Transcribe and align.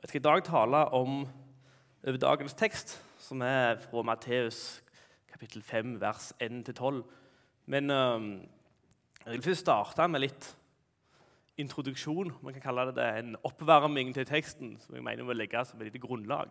Jeg 0.00 0.08
skal 0.08 0.20
i 0.20 0.22
dag 0.22 0.44
tale 0.44 0.78
om 0.96 1.26
over 2.08 2.16
dagens 2.16 2.54
tekst, 2.56 2.94
som 3.20 3.42
er 3.44 3.76
fra 3.82 4.00
Matteus 4.02 4.80
kapittel 5.28 5.60
5, 5.62 5.98
vers 6.00 6.30
1-12. 6.40 7.02
Men 7.66 7.90
øh, 7.90 8.40
jeg 9.26 9.32
vil 9.32 9.42
først 9.42 9.60
starte 9.60 10.06
med 10.08 10.22
litt 10.24 10.46
introduksjon. 11.60 12.32
Man 12.40 12.56
kan 12.56 12.64
kalle 12.64 12.86
det, 12.88 12.94
det 12.96 13.08
en 13.18 13.36
oppvarming 13.44 14.14
til 14.16 14.24
teksten, 14.24 14.78
som 14.80 14.96
jeg 14.96 15.04
mener 15.04 15.28
må 15.28 15.36
legge 15.36 15.66
som 15.68 15.82
et 15.82 15.90
lite 15.90 16.00
grunnlag. 16.00 16.48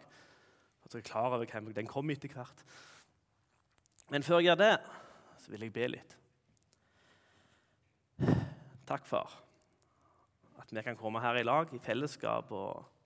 At 0.85 0.93
jeg 0.93 1.01
er 1.01 1.09
klar 1.09 1.33
over 1.33 1.49
hvem 1.49 1.73
den 1.73 1.89
kommer 1.89 2.13
etter 2.13 2.29
hvert. 2.29 2.63
Men 4.13 4.23
før 4.23 4.43
jeg 4.43 4.51
gjør 4.51 4.61
det, 4.61 4.77
så 5.41 5.55
vil 5.55 5.65
jeg 5.65 5.73
be 5.73 5.89
litt. 5.95 6.15
Takk, 8.85 9.09
far, 9.09 9.41
at 10.61 10.69
vi 10.69 10.85
kan 10.85 11.01
komme 11.01 11.25
her 11.25 11.41
i 11.41 11.43
lag 11.49 11.73
i 11.73 11.81
fellesskap 11.81 12.53
og 12.53 12.98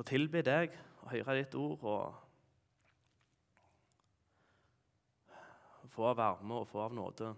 få 0.00 0.06
tilbe 0.08 0.40
deg 0.40 0.72
og 1.02 1.10
høre 1.12 1.34
ditt 1.36 1.54
ord 1.60 1.82
og 1.84 2.14
få 5.92 6.06
av 6.08 6.16
varme 6.16 6.62
og 6.62 6.68
få 6.70 6.80
av 6.86 6.94
nåde. 6.96 7.34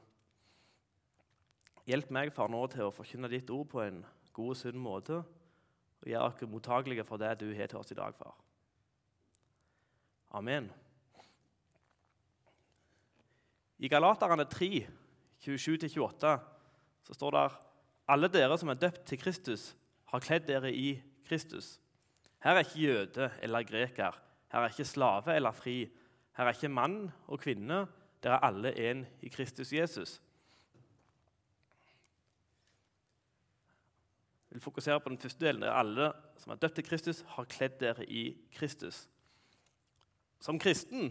Hjelp 1.91 2.13
meg, 2.15 2.31
far, 2.31 2.53
nå 2.53 2.61
til 2.71 2.87
å 2.87 2.95
forkynne 2.95 3.33
ditt 3.33 3.51
ord 3.51 3.67
på 3.73 3.83
en 3.83 3.99
god 4.31 4.53
og 4.55 4.61
sunn 4.61 4.79
måte 4.79 5.19
og 5.25 6.07
gjør 6.07 6.29
oss 6.29 6.47
mottagelige 6.55 7.09
for 7.09 7.19
det 7.19 7.33
du 7.43 7.49
har 7.51 7.67
til 7.67 7.83
oss 7.83 7.91
i 7.91 7.99
dag, 7.99 8.15
far. 8.15 8.39
Amen. 10.39 10.71
I 13.83 13.91
Galaterne 13.91 14.47
3, 14.47 14.87
27-28, 15.43 16.39
så 17.11 17.19
står 17.19 17.35
det 17.35 17.47
alle 18.15 18.31
dere 18.31 18.55
som 18.61 18.71
er 18.71 18.79
døpt 18.87 19.03
til 19.11 19.19
Kristus, 19.19 19.73
har 20.15 20.23
kledd 20.23 20.47
dere 20.47 20.71
i 20.71 21.01
Kristus. 21.27 21.81
Her 22.43 22.59
er 22.59 22.65
ikke 22.65 22.81
jøde 22.81 23.31
eller 23.43 23.63
greker, 23.63 24.19
her 24.53 24.61
er 24.61 24.69
ikke 24.69 24.85
slave 24.85 25.35
eller 25.37 25.55
fri, 25.55 25.77
her 26.37 26.45
er 26.45 26.57
ikke 26.57 26.69
mann 26.69 27.13
og 27.27 27.41
kvinne, 27.41 27.87
dere 28.23 28.39
er 28.39 28.47
alle 28.47 28.73
én 28.75 29.05
i 29.23 29.29
Kristus 29.29 29.73
Jesus. 29.73 30.21
Jeg 34.51 34.59
vil 34.59 34.63
fokusere 34.63 35.01
på 35.01 35.09
den 35.09 35.19
første 35.19 35.47
delen. 35.47 35.63
Alle 35.63 36.13
som 36.37 36.53
er 36.53 36.59
døpt 36.61 36.75
til 36.75 36.85
Kristus, 36.85 37.23
har 37.27 37.45
kledd 37.49 37.79
dere 37.81 38.05
i 38.05 38.37
Kristus. 38.53 39.09
Som 40.41 40.59
kristen 40.59 41.09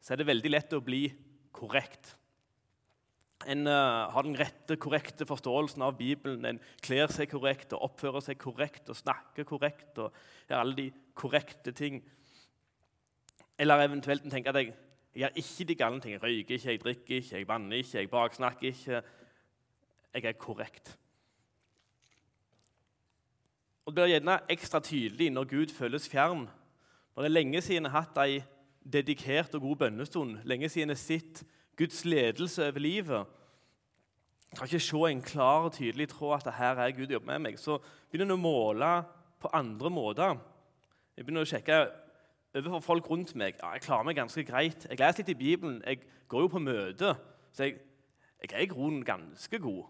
så 0.00 0.14
er 0.14 0.20
det 0.20 0.28
veldig 0.28 0.52
lett 0.52 0.76
å 0.76 0.84
bli 0.84 1.08
korrekt. 1.52 2.14
En 3.48 3.66
uh, 3.66 4.10
har 4.12 4.22
den 4.26 4.36
rette, 4.36 4.76
korrekte 4.76 5.24
forståelsen 5.24 5.82
av 5.82 5.96
Bibelen. 5.96 6.44
En 6.44 6.58
kler 6.84 7.08
seg 7.12 7.30
korrekt 7.30 7.72
og 7.72 7.86
oppfører 7.88 8.24
seg 8.24 8.40
korrekt 8.40 8.90
og 8.92 8.98
snakker 8.98 9.46
korrekt. 9.48 9.96
og 9.98 10.12
gjør 10.48 10.60
alle 10.60 10.76
de 10.76 10.90
korrekte 11.16 11.72
ting. 11.72 12.02
Eller 13.58 13.86
eventuelt 13.86 14.24
en 14.24 14.30
tenker 14.30 14.52
at 14.52 14.64
jeg, 14.64 14.74
gjør 15.14 15.40
ikke 15.40 15.64
de 15.68 15.74
galne 15.74 16.00
ting. 16.00 16.12
Jeg 16.12 16.22
røyker 16.22 16.54
ikke, 16.54 16.70
jeg 16.70 16.82
drikker 16.82 17.16
ikke, 17.16 17.36
jeg 17.36 17.46
banner 17.46 17.76
ikke, 17.76 17.98
jeg 17.98 18.10
baksnakker 18.10 18.68
ikke. 18.68 19.02
Jeg 20.14 20.24
er 20.24 20.32
korrekt. 20.32 20.98
Og 23.86 23.94
Det 23.94 24.02
blir 24.02 24.12
gjerne 24.12 24.36
ekstra 24.52 24.80
tydelig 24.80 25.30
når 25.30 25.48
Gud 25.50 25.72
føles 25.74 26.08
fjern. 26.08 26.44
Når 27.16 27.22
det 27.22 27.30
er 27.30 27.38
lenge 27.38 27.62
siden 27.62 27.88
jeg 27.88 27.92
har 27.92 28.04
hatt 28.04 28.20
ei 28.22 28.42
dedikert 28.84 29.54
og 29.54 29.60
god 29.64 29.76
bønnestund, 29.76 30.36
lenge 30.44 30.68
siden 30.68 30.92
jeg 30.92 31.00
sett 31.00 31.42
Guds 31.76 32.04
ledelse 32.04 32.68
over 32.68 32.78
livet 32.78 33.26
Jeg 34.50 34.58
kan 34.58 34.66
ikke 34.66 34.80
se 34.80 34.96
en 35.10 35.22
klar 35.22 35.66
og 35.68 35.72
tydelig 35.72 36.08
tråd 36.08 36.46
at 36.46 36.54
her 36.54 36.80
er 36.82 36.90
Gud 36.90 37.06
jobber 37.06 37.26
med 37.26 37.38
meg. 37.38 37.58
Så 37.58 37.78
begynner 38.10 38.34
jeg 38.34 38.40
å 38.40 38.42
måle 38.42 38.88
på 39.38 39.50
andre 39.54 39.90
måter. 39.90 40.40
Jeg 41.16 41.24
begynner 41.24 41.46
å 41.46 41.50
sjekke 41.50 41.76
overfor 42.54 42.80
folk 42.80 43.10
rundt 43.10 43.34
meg. 43.38 43.54
Ja, 43.62 43.70
jeg 43.76 43.84
klarer 43.84 44.08
meg 44.08 44.18
ganske 44.18 44.44
greit. 44.44 44.88
Jeg 44.90 44.98
leser 44.98 45.22
litt 45.22 45.32
i 45.34 45.38
Bibelen. 45.38 45.78
Jeg 45.86 46.02
går 46.28 46.40
jo 46.46 46.50
på 46.50 46.62
møte, 46.62 47.14
så 47.52 47.68
jeg, 47.68 47.78
jeg 48.42 48.52
er 48.52 48.64
i 48.64 48.70
grunnen 48.70 49.04
ganske 49.06 49.58
god. 49.62 49.84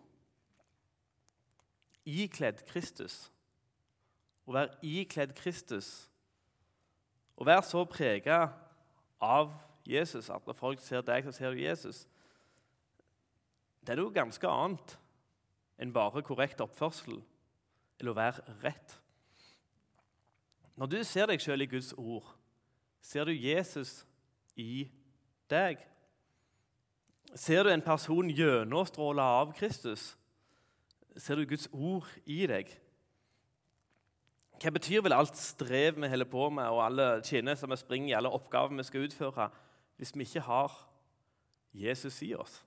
Ikledd 2.05 2.65
Kristus. 2.69 3.31
Å 4.45 4.57
være 4.57 4.77
ikledd 4.83 5.33
Kristus. 5.39 6.11
Å 7.41 7.47
være 7.47 7.65
så 7.65 7.85
prega 7.89 8.43
av 9.23 9.53
Jesus 9.87 10.31
at 10.31 10.47
når 10.47 10.57
folk 10.59 10.81
ser 10.85 11.05
deg, 11.07 11.25
så 11.25 11.33
ser 11.33 11.55
du 11.55 11.63
Jesus. 11.63 12.05
Det 13.81 13.95
er 13.95 14.01
noe 14.03 14.15
ganske 14.15 14.49
annet 14.49 14.97
enn 15.81 15.95
bare 15.95 16.23
korrekt 16.27 16.61
oppførsel 16.61 17.23
eller 18.01 18.13
å 18.13 18.19
være 18.19 18.57
rett. 18.65 18.97
Når 20.81 20.93
du 20.93 20.99
ser 21.05 21.29
deg 21.29 21.43
sjøl 21.43 21.65
i 21.65 21.69
Guds 21.69 21.93
ord, 21.97 22.29
ser 23.05 23.29
du 23.29 23.33
Jesus 23.33 24.03
i 24.57 24.87
deg. 25.51 25.81
Ser 27.37 27.65
du 27.65 27.73
en 27.73 27.85
person 27.85 28.31
gjennomstråle 28.33 29.23
av 29.23 29.53
Kristus, 29.57 30.15
ser 31.17 31.41
du 31.41 31.49
Guds 31.49 31.69
ord 31.73 32.09
i 32.25 32.43
deg. 32.49 32.71
Hva 34.61 34.73
betyr 34.77 35.01
vel 35.05 35.17
alt 35.17 35.39
strev 35.41 35.97
vi 35.97 36.09
holder 36.11 36.29
på 36.29 36.49
med, 36.53 36.69
og 36.69 36.83
alle 36.85 37.07
tjenester 37.25 37.71
vi 37.71 37.79
springer 37.81 38.11
i, 38.11 38.17
alle 38.19 38.33
oppgaver 38.37 38.77
vi 38.77 38.85
skal 38.85 39.07
utføre, 39.07 39.49
hvis 40.01 40.15
vi 40.17 40.25
ikke 40.25 40.41
har 40.47 40.73
Jesus 41.77 42.23
i 42.25 42.33
oss? 42.35 42.63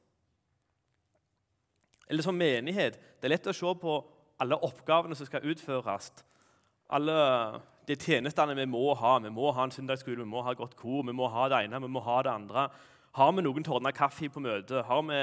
Eller 2.07 2.21
som 2.21 2.37
menighet 2.37 2.99
Det 3.17 3.25
er 3.25 3.33
lett 3.33 3.47
å 3.49 3.55
se 3.55 3.71
på 3.79 3.93
alle 4.43 4.57
oppgavene 4.65 5.15
som 5.15 5.25
skal 5.25 5.45
utføres. 5.47 6.09
Alle 6.91 7.13
de 7.87 7.95
tjenestene 7.95 8.55
vi 8.57 8.65
må 8.67 8.91
ha. 8.99 9.13
Vi 9.23 9.31
må 9.31 9.51
ha 9.55 9.63
en 9.65 9.71
søndagsskole, 9.71 10.19
vi 10.19 10.29
må 10.29 10.43
ha 10.43 10.53
godt 10.57 10.75
kor, 10.75 11.05
vi 11.07 11.15
må 11.15 11.29
ha 11.31 11.47
det 11.49 11.61
ene, 11.63 11.79
vi 11.79 11.91
må 11.91 12.03
ha 12.03 12.17
det 12.25 12.33
andre. 12.33 12.67
Har 13.15 13.31
vi 13.31 13.45
noen 13.45 13.63
til 13.63 13.71
å 13.71 13.77
ordne 13.79 13.93
kaffe 13.95 14.29
på 14.29 14.43
møtet? 14.43 14.83
Har 14.89 15.01
vi 15.07 15.21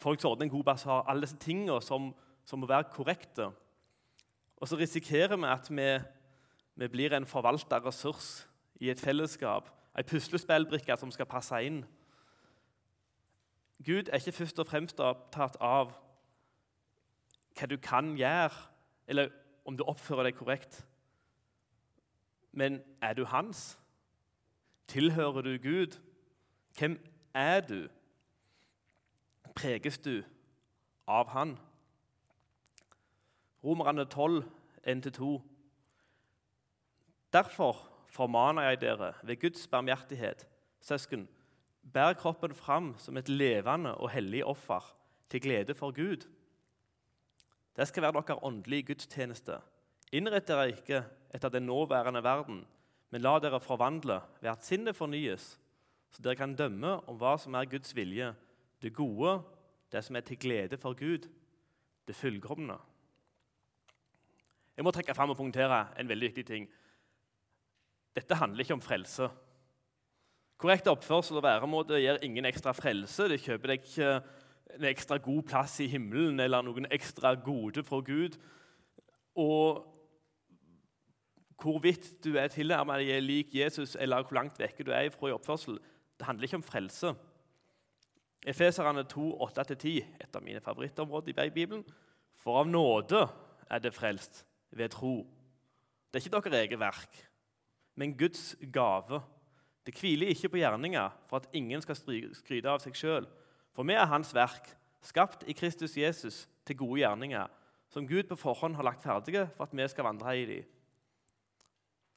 folk 0.00 0.20
til 0.20 0.30
å 0.30 0.34
ordne 0.36 0.46
en 0.46 0.54
god 0.54 0.66
basar? 0.70 1.04
Alle 1.10 1.26
disse 1.26 1.40
tingene 1.42 1.80
som, 1.82 2.12
som 2.46 2.62
må 2.62 2.70
være 2.70 2.92
korrekte. 2.94 3.50
Og 4.62 4.70
så 4.70 4.78
risikerer 4.78 5.36
vi 5.36 5.50
at 5.50 5.70
vi, 5.72 5.90
vi 6.78 6.90
blir 6.92 7.16
en 7.16 7.26
forvalta 7.26 7.82
ressurs 7.82 8.44
i 8.80 8.92
et 8.92 9.00
fellesskap. 9.00 9.72
Ei 9.98 10.02
puslespillbrikke 10.02 10.96
som 10.96 11.10
skal 11.12 11.26
passe 11.26 11.58
inn. 11.64 11.82
Gud 13.84 14.08
er 14.08 14.16
ikke 14.16 14.32
først 14.32 14.58
og 14.58 14.66
fremst 14.66 15.00
opptatt 15.00 15.56
av 15.60 15.92
hva 17.58 17.66
du 17.68 17.76
kan 17.76 18.14
gjøre, 18.16 18.54
eller 19.06 19.28
om 19.64 19.76
du 19.76 19.84
oppfører 19.84 20.30
deg 20.30 20.38
korrekt. 20.38 20.86
Men 22.52 22.80
er 23.02 23.12
du 23.12 23.24
hans? 23.24 23.78
Tilhører 24.88 25.42
du 25.42 25.58
Gud? 25.58 25.98
Hvem 26.78 26.98
er 27.34 27.60
du? 27.60 27.88
Preges 29.54 29.98
du 29.98 30.22
av 31.06 31.28
Han? 31.28 31.58
Romerne 33.64 34.04
12, 34.04 34.44
1-2. 34.86 35.40
Derfor 37.32 37.91
formaner 38.12 38.68
jeg 38.68 38.82
dere 38.82 39.12
ved 39.22 39.40
Guds 39.40 39.64
barmhjertighet, 39.72 40.44
søsken, 40.84 41.26
bær 41.92 42.12
kroppen 42.18 42.54
fram 42.54 42.92
som 43.00 43.16
et 43.16 43.28
levende 43.28 43.94
og 43.96 44.12
hellig 44.12 44.44
offer 44.44 44.84
til 45.32 45.40
glede 45.40 45.74
for 45.74 45.94
Gud. 45.96 46.28
Det 47.76 47.88
skal 47.88 48.02
være 48.02 48.20
deres 48.20 48.38
åndelige 48.42 48.92
gudstjeneste. 48.92 49.58
Innrett 50.12 50.48
dere 50.48 50.68
ikke 50.74 51.04
etter 51.32 51.48
den 51.48 51.66
nåværende 51.66 52.22
verden, 52.22 52.66
men 53.10 53.24
la 53.24 53.38
dere 53.40 53.60
forvandle 53.60 54.20
ved 54.40 54.50
at 54.50 54.64
sinnet 54.64 54.96
fornyes, 54.96 55.58
så 56.12 56.22
dere 56.22 56.36
kan 56.36 56.56
dømme 56.56 56.98
om 57.08 57.16
hva 57.16 57.38
som 57.40 57.54
er 57.56 57.64
Guds 57.64 57.96
vilje, 57.96 58.34
det 58.82 58.92
gode, 58.94 59.38
det 59.92 60.04
som 60.04 60.16
er 60.16 60.24
til 60.26 60.36
glede 60.36 60.76
for 60.76 60.92
Gud, 60.92 61.28
det 62.08 62.16
fullkomne. 62.16 62.76
Jeg 64.76 64.84
må 64.84 64.90
trekke 64.92 65.14
fram 65.14 65.32
og 65.32 65.36
punktere 65.36 65.86
en 66.00 66.08
veldig 66.08 66.28
viktig 66.28 66.46
ting. 66.46 66.68
Dette 68.16 68.36
handler 68.36 68.64
ikke 68.64 68.76
om 68.76 68.84
frelse. 68.84 69.28
Korrekt 70.60 70.90
oppførsel 70.90 71.40
og 71.40 71.46
væremåte 71.46 71.98
gir 71.98 72.20
ingen 72.22 72.46
ekstra 72.46 72.74
frelse. 72.76 73.28
Det 73.30 73.40
kjøper 73.42 73.72
deg 73.72 73.86
ikke 73.86 74.10
en 74.76 74.84
ekstra 74.88 75.18
god 75.22 75.42
plass 75.48 75.78
i 75.82 75.88
himmelen 75.90 76.40
eller 76.40 76.62
noen 76.64 76.86
ekstra 76.92 77.34
gode 77.34 77.82
fra 77.86 77.98
Gud. 78.04 78.36
Og 79.38 79.82
hvorvidt 81.62 82.12
du 82.24 82.36
er 82.36 82.52
tilnærmet 82.52 83.22
lik 83.22 83.54
Jesus, 83.54 83.96
eller 83.96 84.22
hvor 84.22 84.38
langt 84.38 84.58
vekke 84.60 84.84
du 84.84 84.92
er 84.92 85.10
fra 85.10 85.30
i 85.30 85.34
oppførsel, 85.34 85.78
det 86.18 86.26
handler 86.26 86.48
ikke 86.48 86.60
om 86.60 86.66
frelse. 86.66 87.14
Efeserne 88.46 89.04
2, 89.06 89.26
8-10, 89.46 89.90
et 90.20 90.36
av 90.36 90.42
mine 90.42 90.60
favorittområder 90.60 91.44
i 91.46 91.50
Bibelen. 91.50 91.84
For 92.42 92.58
av 92.58 92.66
nåde 92.66 93.26
er 93.70 93.82
det 93.82 93.94
frelst 93.94 94.44
ved 94.70 94.90
tro. 94.94 95.22
Det 96.10 96.18
er 96.18 96.26
ikke 96.26 96.40
deres 96.50 96.66
eget 96.66 96.80
verk, 96.80 97.20
men 97.94 98.16
Guds 98.18 98.56
gave. 98.72 99.20
Det 99.86 99.94
hviler 99.98 100.32
ikke 100.32 100.48
på 100.48 100.60
gjerninger 100.62 101.10
for 101.28 101.42
at 101.42 101.48
ingen 101.52 101.82
skal 101.82 101.98
skryte 101.98 102.70
av 102.70 102.80
seg 102.82 102.96
sjøl. 102.96 103.26
For 103.74 103.86
vi 103.88 103.96
er 103.96 104.08
Hans 104.10 104.34
verk, 104.34 104.68
skapt 105.02 105.42
i 105.48 105.56
Kristus 105.56 105.96
Jesus 105.96 106.44
til 106.66 106.78
gode 106.78 107.00
gjerninger, 107.00 107.48
som 107.90 108.06
Gud 108.08 108.28
på 108.28 108.38
forhånd 108.38 108.76
har 108.78 108.86
lagt 108.86 109.02
ferdige 109.02 109.48
for 109.56 109.66
at 109.66 109.76
vi 109.76 109.88
skal 109.88 110.06
vandre 110.06 110.36
i 110.38 110.46
dem. 110.48 110.68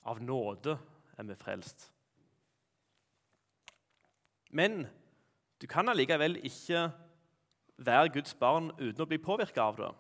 Av 0.05 0.21
nåde 0.21 0.77
er 1.17 1.25
vi 1.25 1.35
frelst. 1.39 1.89
Men 4.55 4.85
du 5.61 5.67
kan 5.67 5.89
allikevel 5.89 6.37
ikke 6.45 6.91
være 7.77 8.11
Guds 8.13 8.35
barn 8.39 8.69
uten 8.79 9.01
å 9.03 9.07
bli 9.09 9.17
påvirka 9.19 9.65
av 9.65 9.79
det. 9.79 9.91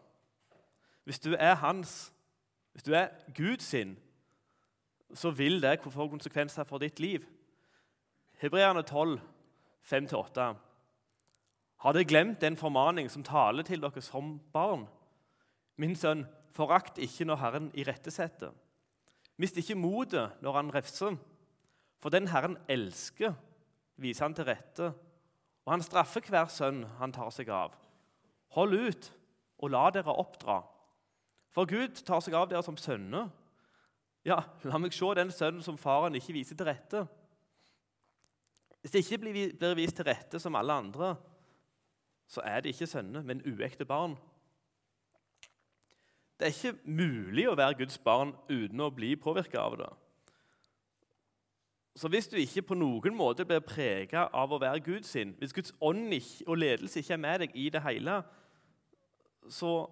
Hvis 1.05 1.19
du 1.19 1.33
er 1.33 1.57
hans, 1.59 2.13
hvis 2.73 2.85
du 2.85 2.93
er 2.95 3.09
Guds 3.35 3.65
sin, 3.73 3.95
så 5.15 5.31
vil 5.31 5.61
det 5.63 5.79
få 5.83 6.07
konsekvenser 6.11 6.67
for 6.67 6.83
ditt 6.83 6.99
liv. 6.99 7.25
Hebreerne 8.41 8.83
12, 8.83 9.19
5-8. 9.85 10.47
Har 11.85 11.93
dere 11.93 12.07
glemt 12.07 12.41
den 12.41 12.57
formaning 12.57 13.09
som 13.11 13.23
taler 13.23 13.63
til 13.63 13.81
dere 13.83 14.01
som 14.01 14.39
barn? 14.53 14.87
Min 15.77 15.95
sønn, 15.95 16.25
forakt 16.55 16.97
ikke 16.97 17.27
når 17.27 17.41
Herren 17.41 17.71
irettesetter. 17.73 18.51
Mist 19.37 19.57
ikke 19.59 19.75
motet 19.75 20.41
når 20.41 20.59
han 20.59 20.71
refser. 20.75 21.17
For 21.99 22.09
den 22.13 22.27
Herren 22.31 22.57
elsker, 22.69 23.33
viser 23.97 24.25
han 24.25 24.35
til 24.35 24.47
rette, 24.47 24.91
og 25.65 25.73
han 25.73 25.83
straffer 25.83 26.23
hver 26.29 26.47
sønn 26.51 26.83
han 26.99 27.13
tar 27.15 27.31
seg 27.33 27.49
av. 27.49 27.73
Hold 28.55 28.75
ut 28.75 29.11
og 29.63 29.71
la 29.71 29.87
dere 29.91 30.13
oppdra. 30.13 30.61
For 31.55 31.67
Gud 31.67 32.03
tar 32.05 32.21
seg 32.23 32.35
av 32.37 32.49
dere 32.51 32.63
som 32.63 32.77
sønner. 32.77 33.31
Ja, 34.25 34.39
la 34.65 34.79
meg 34.81 34.93
se 34.95 35.11
den 35.17 35.29
sønnen 35.31 35.61
som 35.61 35.77
faren 35.77 36.15
ikke 36.17 36.33
viser 36.33 36.57
til 36.57 36.65
rette. 36.65 37.03
Hvis 38.81 38.93
det 38.93 39.03
ikke 39.03 39.19
blir 39.21 39.75
vist 39.77 39.95
til 39.97 40.07
rette 40.07 40.39
som 40.41 40.55
alle 40.57 40.73
andre, 40.73 41.15
så 42.27 42.41
er 42.45 42.61
det 42.61 42.73
ikke 42.73 42.87
sønner, 42.89 43.21
men 43.21 43.43
uekte 43.45 43.85
barn. 43.85 44.15
Det 46.39 46.47
er 46.47 46.53
ikke 46.53 46.89
mulig 46.89 47.45
å 47.49 47.55
være 47.55 47.77
Guds 47.79 47.97
barn 48.01 48.33
uten 48.49 48.81
å 48.81 48.89
bli 48.93 49.13
påvirka 49.15 49.61
av 49.61 49.77
det. 49.79 49.91
Så 51.95 52.09
hvis 52.11 52.27
du 52.27 52.35
ikke 52.35 52.65
på 52.65 52.75
noen 52.75 53.15
måte 53.15 53.45
blir 53.47 53.61
prega 53.63 54.25
av 54.33 54.51
å 54.51 54.59
være 54.59 54.83
Gud 54.83 55.05
sin, 55.07 55.31
hvis 55.39 55.53
Guds 55.55 55.71
ånd 55.79 56.11
og 56.47 56.57
ledelse 56.57 56.99
ikke 56.99 57.13
er 57.13 57.23
med 57.23 57.39
deg 57.45 57.55
i 57.55 57.69
det 57.71 57.81
hele, 57.85 58.19
så 59.47 59.85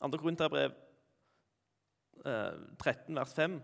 2. 0.00 0.16
Korinterbrev 0.16 0.74
13, 2.24 3.16
vers 3.16 3.34
5.: 3.34 3.58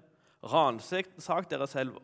Ransak 0.44 1.50
dere 1.50 1.66
selv 1.66 1.98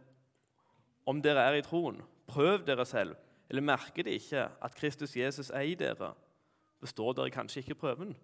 om 1.06 1.20
dere 1.22 1.44
er 1.48 1.58
i 1.58 1.64
troen. 1.66 2.00
Prøv 2.30 2.64
dere 2.66 2.86
selv. 2.86 3.16
Eller 3.50 3.62
merker 3.66 4.06
de 4.06 4.14
ikke 4.14 4.46
at 4.62 4.74
Kristus 4.78 5.16
Jesus 5.16 5.50
er 5.50 5.66
i 5.66 5.74
dere? 5.74 6.12
Består 6.80 7.12
dere 7.12 7.30
kanskje 7.30 7.60
ikke 7.64 7.74
prøven? 7.74 8.14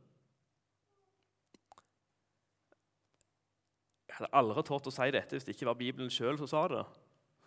Jeg 4.07 4.21
hadde 4.21 4.37
aldri 4.39 4.63
tort 4.65 4.87
å 4.89 4.95
si 4.95 5.11
dette 5.13 5.37
hvis 5.37 5.45
det 5.45 5.57
ikke 5.57 5.69
var 5.69 5.81
Bibelen 5.81 6.13
sjøl 6.13 6.39
som 6.41 6.49
sa 6.49 6.63
det. 6.73 6.85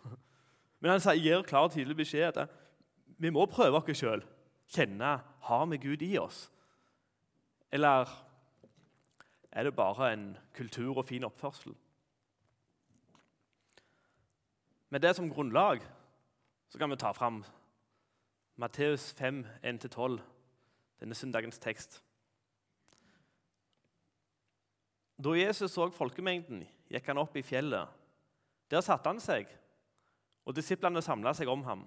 Men 0.80 0.92
han 0.92 1.18
gir 1.18 1.42
klar 1.42 1.66
og 1.66 1.74
tydelig 1.74 1.96
beskjed 2.04 2.36
at 2.44 2.52
vi 3.20 3.32
må 3.34 3.46
prøve 3.50 3.80
oss 3.80 3.98
sjøl. 3.98 4.22
Kjenne 4.70 5.16
har 5.48 5.64
vi 5.72 5.80
Gud 5.82 6.04
i 6.06 6.12
oss. 6.20 6.44
Eller 7.72 8.06
er 9.52 9.66
det 9.66 9.74
bare 9.74 10.12
en 10.12 10.36
kultur 10.54 10.98
og 10.98 11.06
fin 11.08 11.24
oppførsel? 11.24 11.74
Med 14.90 15.00
det 15.00 15.14
som 15.16 15.30
grunnlag 15.30 15.82
så 16.70 16.78
kan 16.78 16.90
vi 16.90 16.96
ta 16.96 17.12
fram 17.12 17.44
Matteus 18.56 19.12
5, 19.18 19.46
1-12, 19.62 20.20
denne 21.00 21.14
søndagens 21.14 21.58
tekst. 21.58 22.02
Da 25.20 25.32
Jesus 25.36 25.72
så 25.72 25.88
folkemengden, 25.92 26.64
gikk 26.90 27.08
han 27.10 27.20
opp 27.20 27.36
i 27.36 27.44
fjellet. 27.44 27.88
Der 28.70 28.84
satte 28.84 29.10
han 29.10 29.20
seg, 29.20 29.48
og 30.44 30.56
disiplene 30.56 31.02
samla 31.02 31.32
seg 31.36 31.48
om 31.48 31.64
ham. 31.66 31.86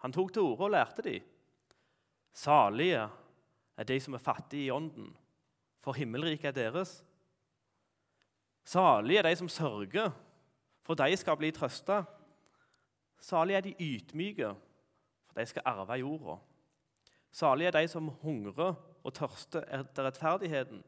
Han 0.00 0.12
tok 0.12 0.32
til 0.32 0.46
orde 0.48 0.66
og 0.66 0.74
lærte 0.74 1.04
dem. 1.04 1.24
Salige 2.32 3.08
er 3.76 3.88
de 3.88 3.98
som 4.00 4.14
er 4.14 4.22
fattige 4.22 4.68
i 4.68 4.72
ånden, 4.74 5.10
for 5.80 5.96
himmelriket 5.96 6.50
er 6.50 6.56
deres. 6.56 7.00
Salige 8.64 9.18
er 9.18 9.28
de 9.28 9.36
som 9.36 9.48
sørger, 9.48 10.10
for 10.82 10.94
de 10.94 11.16
skal 11.16 11.36
bli 11.36 11.50
trøsta. 11.50 12.02
Salige 13.20 13.56
er 13.56 13.64
de 13.64 13.74
ydmyke, 13.80 14.54
for 15.26 15.40
de 15.40 15.46
skal 15.46 15.62
arve 15.64 15.98
jorda. 16.00 16.38
Salige 17.32 17.66
er 17.66 17.78
de 17.78 17.88
som 17.88 18.08
hungrer 18.22 18.74
og 19.04 19.14
tørster 19.14 19.64
etter 19.80 20.06
rettferdigheten, 20.06 20.82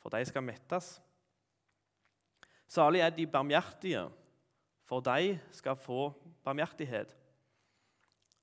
for 0.00 0.12
de 0.12 0.24
skal 0.24 0.44
mettes. 0.44 0.98
Salige 2.68 3.02
er 3.02 3.10
de 3.10 3.26
barmhjertige, 3.26 4.08
for 4.84 5.00
de 5.00 5.38
skal 5.50 5.76
få 5.76 6.12
barmhjertighet. 6.44 7.16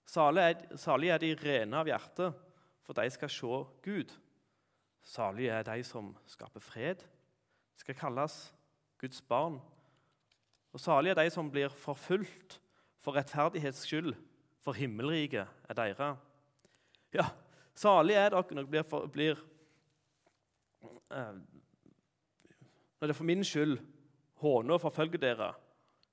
Salige 0.08 1.14
er 1.14 1.22
de 1.22 1.36
rene 1.36 1.78
av 1.78 1.88
hjerte, 1.88 2.32
for 2.84 2.96
de 2.96 3.10
skal 3.12 3.30
se 3.30 3.60
Gud. 3.84 4.14
Salige 5.08 5.52
er 5.56 5.64
de 5.64 5.84
som 5.88 6.10
skaper 6.28 6.60
fred, 6.60 7.04
skal 7.80 7.96
kalles 7.96 8.54
Guds 9.00 9.22
barn. 9.22 9.62
Og 10.74 10.80
salige 10.84 11.14
er 11.16 11.24
de 11.24 11.32
som 11.32 11.52
blir 11.52 11.72
forfulgt 11.72 12.58
for 13.00 13.16
rettferdighets 13.16 13.86
skyld, 13.88 14.16
for 14.60 14.76
himmelriket 14.76 15.48
er 15.70 15.74
deres. 15.74 16.18
Ja, 17.14 17.30
salige 17.76 18.20
er 18.20 18.34
dere 18.36 18.58
når 18.58 18.68
dere 18.68 18.84
blir, 18.84 19.08
blir 19.08 19.40
eh, 21.12 21.40
Når 23.00 23.08
det 23.08 23.16
for 23.16 23.24
min 23.24 23.44
skyld 23.44 23.78
håner 24.42 24.74
og 24.74 24.82
forfølger 24.82 25.18
dere, 25.18 25.54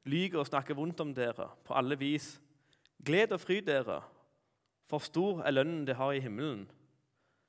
lyger 0.05 0.39
og 0.39 0.47
snakker 0.47 0.75
vondt 0.75 1.01
om 1.01 1.15
dere 1.15 1.51
på 1.65 1.75
alle 1.75 1.99
vis. 1.99 2.41
Gled 3.05 3.33
og 3.33 3.41
fryd 3.41 3.63
dere, 3.67 4.03
for 4.87 4.99
stor 4.99 5.43
er 5.43 5.51
lønnen 5.51 5.87
de 5.87 5.95
har 5.95 6.13
i 6.13 6.21
himmelen. 6.21 6.71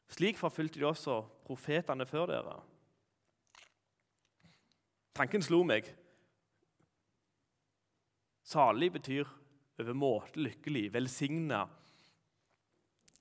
Slik 0.10 0.38
forfulgte 0.38 0.80
de 0.80 0.86
også 0.86 1.22
profetene 1.46 2.08
før 2.10 2.32
dere. 2.32 2.56
Tanken 5.16 5.44
slo 5.46 5.62
meg. 5.64 5.88
Salig 8.46 8.92
betyr 8.94 9.30
overmåte 9.80 10.40
lykkelig, 10.40 10.90
velsigna. 10.94 11.66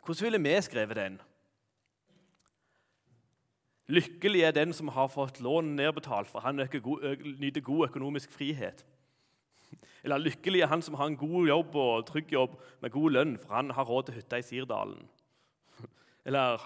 Hvordan 0.05 0.26
ville 0.26 0.43
vi 0.43 0.56
skrevet 0.62 0.99
den? 0.99 1.21
Lykkelig 3.88 4.43
er 4.43 4.53
den 4.56 4.73
som 4.73 4.88
har 4.88 5.09
fått 5.12 5.41
lånet 5.44 5.76
nedbetalt, 5.76 6.29
for 6.29 6.41
han 6.41 6.56
nyter 6.56 7.61
god 7.61 7.88
økonomisk 7.88 8.33
frihet. 8.33 8.85
Eller 10.04 10.21
lykkelig 10.21 10.61
er 10.61 10.71
han 10.73 10.83
som 10.83 10.95
har 11.00 11.09
en 11.09 11.16
god 11.21 11.49
jobb 11.49 11.76
og 11.81 12.07
trygg 12.09 12.33
jobb 12.33 12.57
med 12.81 12.93
god 12.93 13.11
lønn, 13.16 13.37
for 13.40 13.54
han 13.57 13.71
har 13.71 13.88
råd 13.88 14.09
til 14.09 14.19
hytta 14.19 14.40
i 14.40 14.45
Sirdalen. 14.45 15.04
Eller 16.25 16.61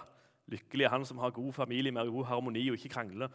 lykkelig 0.48 0.86
er 0.86 0.94
han 0.94 1.04
som 1.06 1.20
har 1.22 1.34
god 1.36 1.52
familie 1.52 1.92
med 1.92 2.10
god 2.10 2.28
harmoni 2.30 2.64
og 2.70 2.78
ikke 2.78 2.94
krangler. 2.96 3.32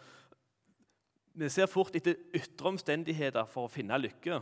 Vi 1.34 1.50
ser 1.50 1.70
fort 1.70 1.96
etter 1.98 2.20
ytre 2.36 2.74
omstendigheter 2.74 3.48
for 3.50 3.68
å 3.68 3.72
finne 3.72 3.98
lykke. 4.02 4.42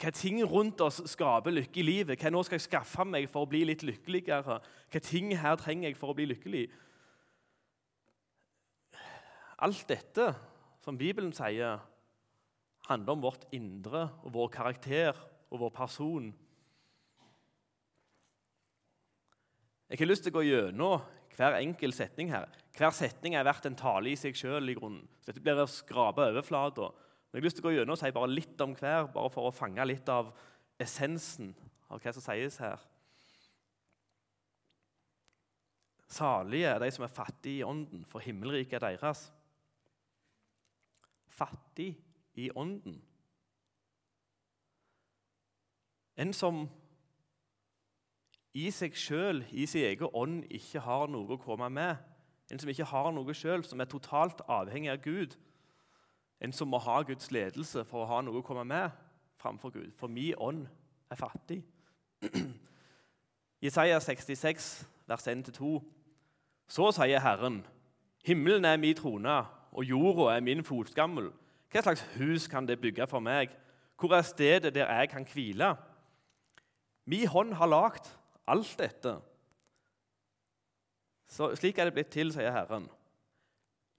Hva 0.00 0.10
ting 0.16 0.38
rundt 0.48 0.80
oss 0.80 1.02
skaper 1.12 1.52
lykke 1.52 1.82
i 1.82 1.84
livet? 1.84 2.20
Hva 2.20 2.32
nå 2.32 2.40
skal 2.46 2.56
jeg 2.56 2.68
skaffe 2.68 3.04
meg 3.04 3.28
for 3.30 3.44
å 3.44 3.50
bli 3.50 3.60
litt 3.68 3.84
lykkeligere? 3.84 4.56
Hva 4.88 5.02
ting 5.04 5.34
her 5.36 5.58
trenger 5.60 5.90
jeg 5.90 5.98
for 6.00 6.12
å 6.12 6.16
bli 6.16 6.30
lykkelig? 6.30 6.64
Alt 9.62 9.84
dette 9.88 10.32
som 10.82 10.96
Bibelen 10.98 11.30
sier, 11.36 11.78
handler 12.88 13.14
om 13.14 13.22
vårt 13.22 13.44
indre 13.54 14.08
og 14.24 14.32
vår 14.34 14.48
karakter 14.50 15.18
og 15.52 15.60
vår 15.60 15.70
person. 15.76 16.32
Jeg 19.92 20.00
har 20.00 20.08
lyst 20.08 20.24
til 20.24 20.32
å 20.32 20.38
gå 20.40 20.46
gjennom 20.48 21.04
hver 21.36 21.58
enkel 21.60 21.94
setning 21.96 22.32
her. 22.32 22.48
Hver 22.76 22.94
setning 22.96 23.36
er 23.36 23.46
verdt 23.46 23.66
en 23.68 23.78
tale 23.78 24.12
i 24.12 24.18
seg 24.18 24.36
sjøl. 24.36 24.72
Dette 25.26 25.42
blir 25.42 25.60
å 25.60 25.68
skrape 25.70 26.28
overflata. 26.32 26.90
Men 27.32 27.38
jeg 27.38 27.42
har 27.42 27.46
lyst 27.48 27.58
til 27.60 27.64
å 27.64 27.68
gå 27.68 27.74
gjennom 27.76 27.96
og 27.96 28.00
si 28.00 28.14
bare 28.14 28.32
litt 28.32 28.64
om 28.64 28.74
hver, 28.76 29.06
bare 29.12 29.32
for 29.32 29.48
å 29.48 29.54
fange 29.54 29.84
litt 29.88 30.08
av 30.12 30.32
essensen 30.82 31.54
av 31.92 32.00
hva 32.00 32.12
som 32.12 32.24
sies 32.24 32.58
her. 32.60 32.80
Salige 36.12 36.68
er 36.68 36.82
de 36.82 36.90
som 36.92 37.06
er 37.06 37.12
fattige 37.12 37.62
i 37.62 37.64
ånden, 37.64 38.04
for 38.04 38.20
himmelriket 38.20 38.76
er 38.76 38.84
deres 38.90 39.30
fattig 41.32 41.94
i 42.36 42.50
ånden. 42.52 42.98
En 46.20 46.32
som 46.36 46.66
i 48.54 48.70
seg 48.70 48.96
sjøl, 48.96 49.44
i 49.50 49.66
sin 49.66 49.86
egen 49.88 50.10
ånd, 50.12 50.42
ikke 50.52 50.82
har 50.84 51.08
noe 51.08 51.36
å 51.36 51.40
komme 51.40 51.70
med. 51.72 51.96
En 52.52 52.60
som 52.60 52.68
ikke 52.68 52.88
har 52.90 53.08
noe 53.14 53.34
sjøl, 53.34 53.64
som 53.64 53.80
er 53.80 53.88
totalt 53.88 54.42
avhengig 54.48 54.90
av 54.92 55.00
Gud. 55.04 55.38
En 56.42 56.52
som 56.52 56.68
må 56.68 56.80
ha 56.82 56.98
Guds 57.06 57.30
ledelse 57.32 57.84
for 57.88 58.02
å 58.02 58.10
ha 58.10 58.20
noe 58.24 58.42
å 58.42 58.44
komme 58.44 58.64
med 58.68 58.90
framfor 59.40 59.72
Gud. 59.72 59.90
For 59.96 60.12
min 60.12 60.34
ånd 60.38 60.66
er 61.10 61.16
fattig. 61.16 61.62
Jesaja 63.64 64.00
66, 64.00 64.86
vers 65.08 65.26
1-2. 65.26 65.72
Så 66.68 66.90
sier 66.96 67.22
Herren, 67.22 67.62
himmelen 68.26 68.66
er 68.68 68.80
min 68.80 68.96
trone, 68.96 69.42
og 69.72 69.84
jorda 69.88 70.34
er 70.36 70.44
min 70.44 70.64
fotskammel. 70.64 71.30
Hva 71.72 71.82
slags 71.86 72.04
hus 72.18 72.48
kan 72.52 72.66
det 72.68 72.80
bygge 72.82 73.06
for 73.08 73.24
meg? 73.24 73.54
Hvor 73.96 74.12
er 74.16 74.26
stedet 74.26 74.74
der 74.74 74.90
jeg 74.92 75.08
kan 75.08 75.24
hvile? 75.24 75.76
Min 77.06 77.28
hånd 77.28 77.54
har 77.56 77.70
lagd 77.70 78.10
alt 78.50 78.74
dette. 78.78 79.16
Så, 81.32 81.52
slik 81.56 81.78
er 81.78 81.88
det 81.88 81.96
blitt 81.96 82.12
til, 82.12 82.32
sier 82.34 82.52
Herren. 82.52 82.88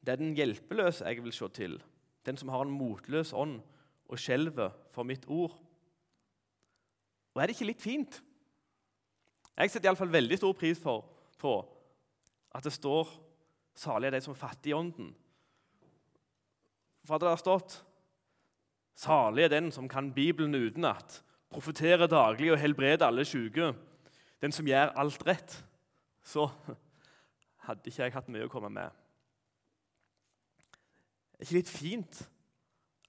Det 0.03 0.13
er 0.13 0.19
den 0.19 0.35
hjelpeløse 0.37 1.07
jeg 1.07 1.23
vil 1.23 1.33
se 1.33 1.47
til, 1.55 1.77
den 2.27 2.37
som 2.37 2.51
har 2.53 2.65
en 2.65 2.75
motløs 2.75 3.33
ånd 3.33 3.61
og 4.11 4.19
skjelver 4.19 4.73
for 4.93 5.07
mitt 5.07 5.25
ord. 5.31 5.55
Og 7.33 7.41
er 7.41 7.49
det 7.49 7.55
ikke 7.55 7.71
litt 7.71 7.81
fint? 7.81 8.19
Jeg 9.57 9.71
setter 9.71 9.89
iallfall 9.89 10.11
veldig 10.13 10.37
stor 10.37 10.53
pris 10.57 10.79
for, 10.81 11.05
på 11.39 11.55
at 12.53 12.63
det 12.63 12.73
står 12.73 13.09
'salig 13.75 14.07
er 14.07 14.11
de 14.11 14.21
som 14.21 14.33
er 14.33 14.37
fattige 14.37 14.73
i 14.73 14.77
ånden'. 14.77 15.13
For 17.05 17.15
at 17.15 17.21
det 17.21 17.39
stått 17.39 17.85
'salig 18.95 19.43
er 19.43 19.47
den 19.49 19.71
som 19.71 19.89
kan 19.89 20.13
Bibelen 20.13 20.55
utenat', 20.55 21.21
profeterer 21.49 22.07
daglig 22.07 22.51
og 22.51 22.59
helbreder 22.59 23.05
alle 23.05 23.25
syke, 23.25 23.73
den 24.43 24.51
som 24.51 24.67
gjør 24.67 24.91
alt 24.99 25.23
rett, 25.27 25.55
så 26.23 26.49
hadde 27.63 27.87
ikke 27.87 28.03
jeg 28.03 28.15
hatt 28.15 28.29
mye 28.31 28.47
å 28.47 28.51
komme 28.51 28.71
med. 28.75 28.91
Det 31.31 31.39
er 31.39 31.47
ikke 31.47 31.59
litt 31.61 31.71
fint 31.71 32.19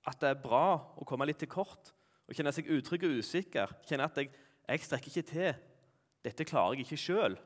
at 0.06 0.20
det 0.22 0.30
er 0.30 0.42
bra 0.42 0.66
å 0.94 1.06
komme 1.08 1.26
litt 1.26 1.40
til 1.42 1.50
kort 1.50 1.90
og 2.24 2.36
kjenne 2.36 2.52
seg 2.54 2.70
utrygg 2.72 3.06
og 3.08 3.18
usikker? 3.18 3.72
Kjenne 3.88 4.06
at 4.06 4.20
jeg, 4.20 4.30
jeg 4.68 4.84
strekker 4.84 5.10
ikke 5.10 5.28
til. 5.28 5.58
Dette 6.24 6.46
klarer 6.48 6.78
jeg 6.78 6.86
ikke 6.86 7.00
sjøl. 7.02 7.36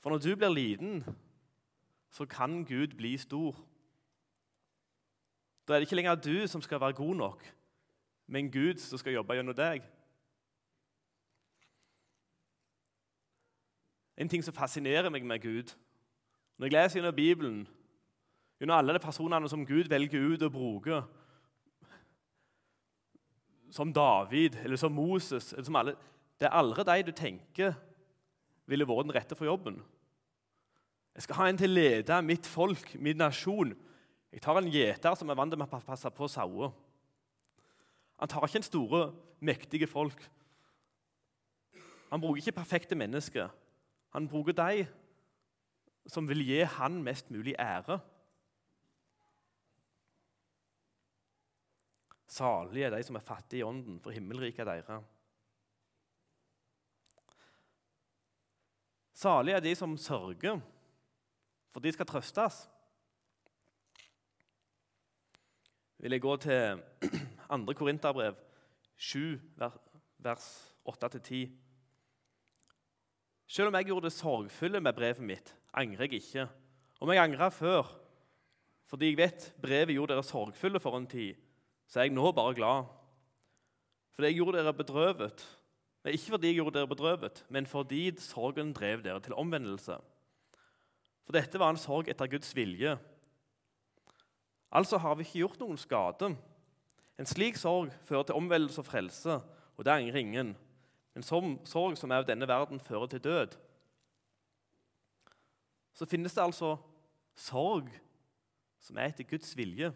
For 0.00 0.12
når 0.12 0.22
du 0.24 0.30
blir 0.36 0.52
liten, 0.52 1.00
så 2.12 2.26
kan 2.28 2.60
Gud 2.68 2.94
bli 2.98 3.14
stor. 3.20 3.56
Da 5.66 5.74
er 5.74 5.80
det 5.80 5.88
ikke 5.88 5.98
lenger 5.98 6.20
du 6.20 6.36
som 6.50 6.62
skal 6.64 6.80
være 6.82 6.98
god 6.98 7.16
nok, 7.20 7.42
men 8.30 8.52
Gud 8.52 8.80
som 8.82 9.00
skal 9.00 9.16
jobbe 9.16 9.36
gjennom 9.38 9.56
deg. 9.56 9.84
En 14.20 14.28
ting 14.28 14.44
som 14.44 14.54
fascinerer 14.54 15.10
meg 15.12 15.24
med 15.24 15.40
Gud 15.40 15.72
Når 16.58 16.66
jeg 16.66 16.74
leser 16.76 16.98
gjennom 17.00 17.16
Bibelen, 17.16 17.60
gjennom 18.60 18.76
alle 18.76 18.92
de 18.92 19.00
personene 19.00 19.48
som 19.48 19.64
Gud 19.66 19.88
velger 19.88 20.26
ut 20.34 20.42
og 20.44 20.52
bruker, 20.52 21.06
som 23.72 23.92
David 23.92 24.58
eller 24.64 24.76
som 24.76 24.92
Moses 24.92 25.52
eller 25.52 25.64
som 25.64 25.76
alle, 25.80 25.94
Det 26.40 26.48
er 26.48 26.56
aldri 26.56 26.84
de 26.84 27.06
du 27.08 27.12
tenker 27.16 27.74
ville 28.70 28.86
vært 28.86 29.08
den 29.08 29.14
rette 29.14 29.36
for 29.36 29.48
jobben. 29.48 29.80
Jeg 31.14 31.22
skal 31.26 31.36
ha 31.40 31.48
en 31.50 31.58
til 31.58 31.72
å 31.72 31.74
lede 31.74 32.20
mitt 32.22 32.46
folk, 32.46 32.94
min 33.02 33.18
nasjon. 33.18 33.74
Jeg 34.30 34.42
tar 34.44 34.60
en 34.60 34.70
gjeter 34.70 35.16
som 35.18 35.30
er 35.30 35.38
vant 35.38 35.52
til 35.52 35.60
å 35.60 35.80
passe 35.82 36.10
på 36.14 36.28
sauer. 36.30 36.70
Han 38.22 38.30
tar 38.30 38.46
ikke 38.46 38.60
en 38.60 38.68
store, 38.68 39.00
mektige 39.40 39.88
folk. 39.90 40.22
Han 42.12 42.22
bruker 42.22 42.42
ikke 42.42 42.60
perfekte 42.60 42.98
mennesker. 42.98 43.50
Han 44.10 44.28
bruker 44.28 44.52
de 44.52 44.86
som 46.10 46.28
vil 46.28 46.42
gi 46.46 46.62
han 46.64 47.02
mest 47.04 47.30
mulig 47.30 47.54
ære. 47.58 48.00
Salige 52.30 52.86
er 52.86 52.94
de 52.94 53.02
som 53.02 53.16
er 53.18 53.26
fattige 53.26 53.60
i 53.60 53.66
ånden, 53.66 54.00
for 54.00 54.10
himmelriket 54.10 54.60
er 54.60 54.64
deres. 54.64 55.04
Salige 59.12 59.56
er 59.56 59.60
de 59.60 59.74
som 59.74 59.96
sørger, 59.96 60.60
for 61.70 61.80
de 61.80 61.92
skal 61.92 62.06
trøstes. 62.06 62.68
Vil 65.98 66.12
jeg 66.12 66.20
gå 66.20 66.36
til 66.36 66.82
2. 67.66 67.72
Korinterbrev 67.76 68.34
7, 68.96 69.40
vers 70.18 70.74
8-10. 70.88 71.69
Selv 73.50 73.70
om 73.70 73.78
jeg 73.78 73.90
gjorde 73.90 74.06
det 74.06 74.14
sorgfulle 74.14 74.80
med 74.80 74.94
brevet 74.94 75.24
mitt, 75.26 75.54
angrer 75.74 76.06
jeg 76.06 76.22
ikke. 76.22 76.46
Om 77.02 77.10
jeg 77.10 77.22
angrer 77.22 77.50
før, 77.50 77.88
fordi 78.86 79.10
jeg 79.10 79.18
vet 79.18 79.48
brevet 79.62 79.96
gjorde 79.96 80.14
dere 80.14 80.26
sorgfulle 80.26 80.80
for 80.82 80.98
en 80.98 81.08
tid, 81.10 81.34
så 81.90 82.00
er 82.00 82.06
jeg 82.06 82.14
nå 82.14 82.30
bare 82.32 82.54
glad. 82.54 82.92
Fordi 84.14 84.30
jeg 84.30 84.38
gjorde 84.38 84.60
dere 84.60 84.74
bedrøvet 84.76 85.48
men 86.02 86.16
ikke 86.16 86.32
fordi 86.34 86.48
jeg 86.48 86.56
gjorde 86.56 86.78
dere 86.78 86.88
bedrøvet, 86.88 87.44
men 87.48 87.66
fordi 87.66 88.16
sorgen 88.24 88.72
drev 88.72 89.02
dere 89.04 89.20
til 89.20 89.36
omvendelse. 89.36 89.98
For 91.26 91.36
dette 91.36 91.60
var 91.60 91.74
en 91.74 91.80
sorg 91.80 92.08
etter 92.08 92.30
Guds 92.30 92.54
vilje. 92.56 92.96
Altså 94.72 94.98
har 94.98 95.14
vi 95.18 95.26
ikke 95.26 95.42
gjort 95.42 95.60
noen 95.60 95.80
skade. 95.80 96.32
En 97.20 97.28
slik 97.28 97.58
sorg 97.60 97.92
fører 98.08 98.30
til 98.30 98.38
omvendelse 98.40 98.80
og 98.80 98.88
frelse, 98.88 99.36
og 99.76 99.84
det 99.84 99.92
angrer 99.92 100.22
ingen. 100.22 100.54
En 101.16 101.22
sorg 101.22 101.96
som 101.98 102.10
er 102.10 102.22
av 102.22 102.28
denne 102.28 102.48
verden, 102.48 102.80
fører 102.80 103.06
til 103.06 103.24
død. 103.24 103.56
Så 105.94 106.06
finnes 106.06 106.34
det 106.34 106.42
altså 106.42 106.76
sorg 107.36 107.90
som 108.80 108.98
er 108.98 109.10
etter 109.10 109.26
Guds 109.28 109.56
vilje. 109.56 109.90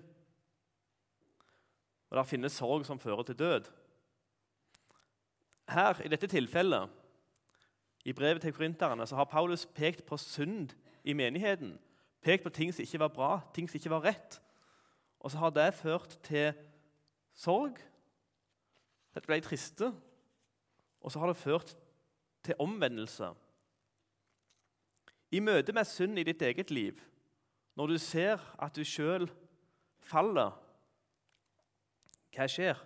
Og 2.10 2.18
det 2.18 2.28
finnes 2.28 2.52
sorg 2.52 2.84
som 2.86 2.98
fører 2.98 3.22
til 3.22 3.38
død. 3.38 3.70
Her, 5.68 6.02
I 6.04 6.10
dette 6.12 6.28
tilfellet, 6.28 6.90
i 8.04 8.12
brevet 8.12 8.42
til 8.42 8.52
korinterne, 8.52 9.06
så 9.06 9.16
har 9.16 9.24
Paulus 9.24 9.66
pekt 9.66 10.04
på 10.06 10.16
synd 10.20 10.74
i 11.04 11.12
menigheten. 11.12 11.78
Pekt 12.22 12.44
på 12.44 12.52
ting 12.52 12.74
som 12.74 12.82
ikke 12.82 13.00
var 13.00 13.08
bra, 13.08 13.30
ting 13.54 13.70
som 13.70 13.78
ikke 13.78 13.90
var 13.90 14.04
rett. 14.04 14.40
Og 15.20 15.30
så 15.30 15.38
har 15.38 15.50
det 15.50 15.74
ført 15.74 16.18
til 16.22 16.52
sorg. 17.34 17.80
Dette 19.14 19.26
ble 19.26 19.40
triste. 19.40 19.88
Og 21.04 21.12
så 21.12 21.20
har 21.20 21.30
det 21.30 21.36
ført 21.36 21.74
til 22.44 22.56
omvendelse. 22.58 23.28
I 25.34 25.40
møte 25.40 25.72
med 25.76 25.84
synd 25.84 26.18
i 26.18 26.24
ditt 26.24 26.42
eget 26.42 26.70
liv, 26.70 27.00
når 27.76 27.86
du 27.92 27.98
ser 27.98 28.40
at 28.62 28.76
du 28.76 28.84
sjøl 28.86 29.26
faller, 30.00 30.54
hva 32.34 32.46
skjer? 32.50 32.78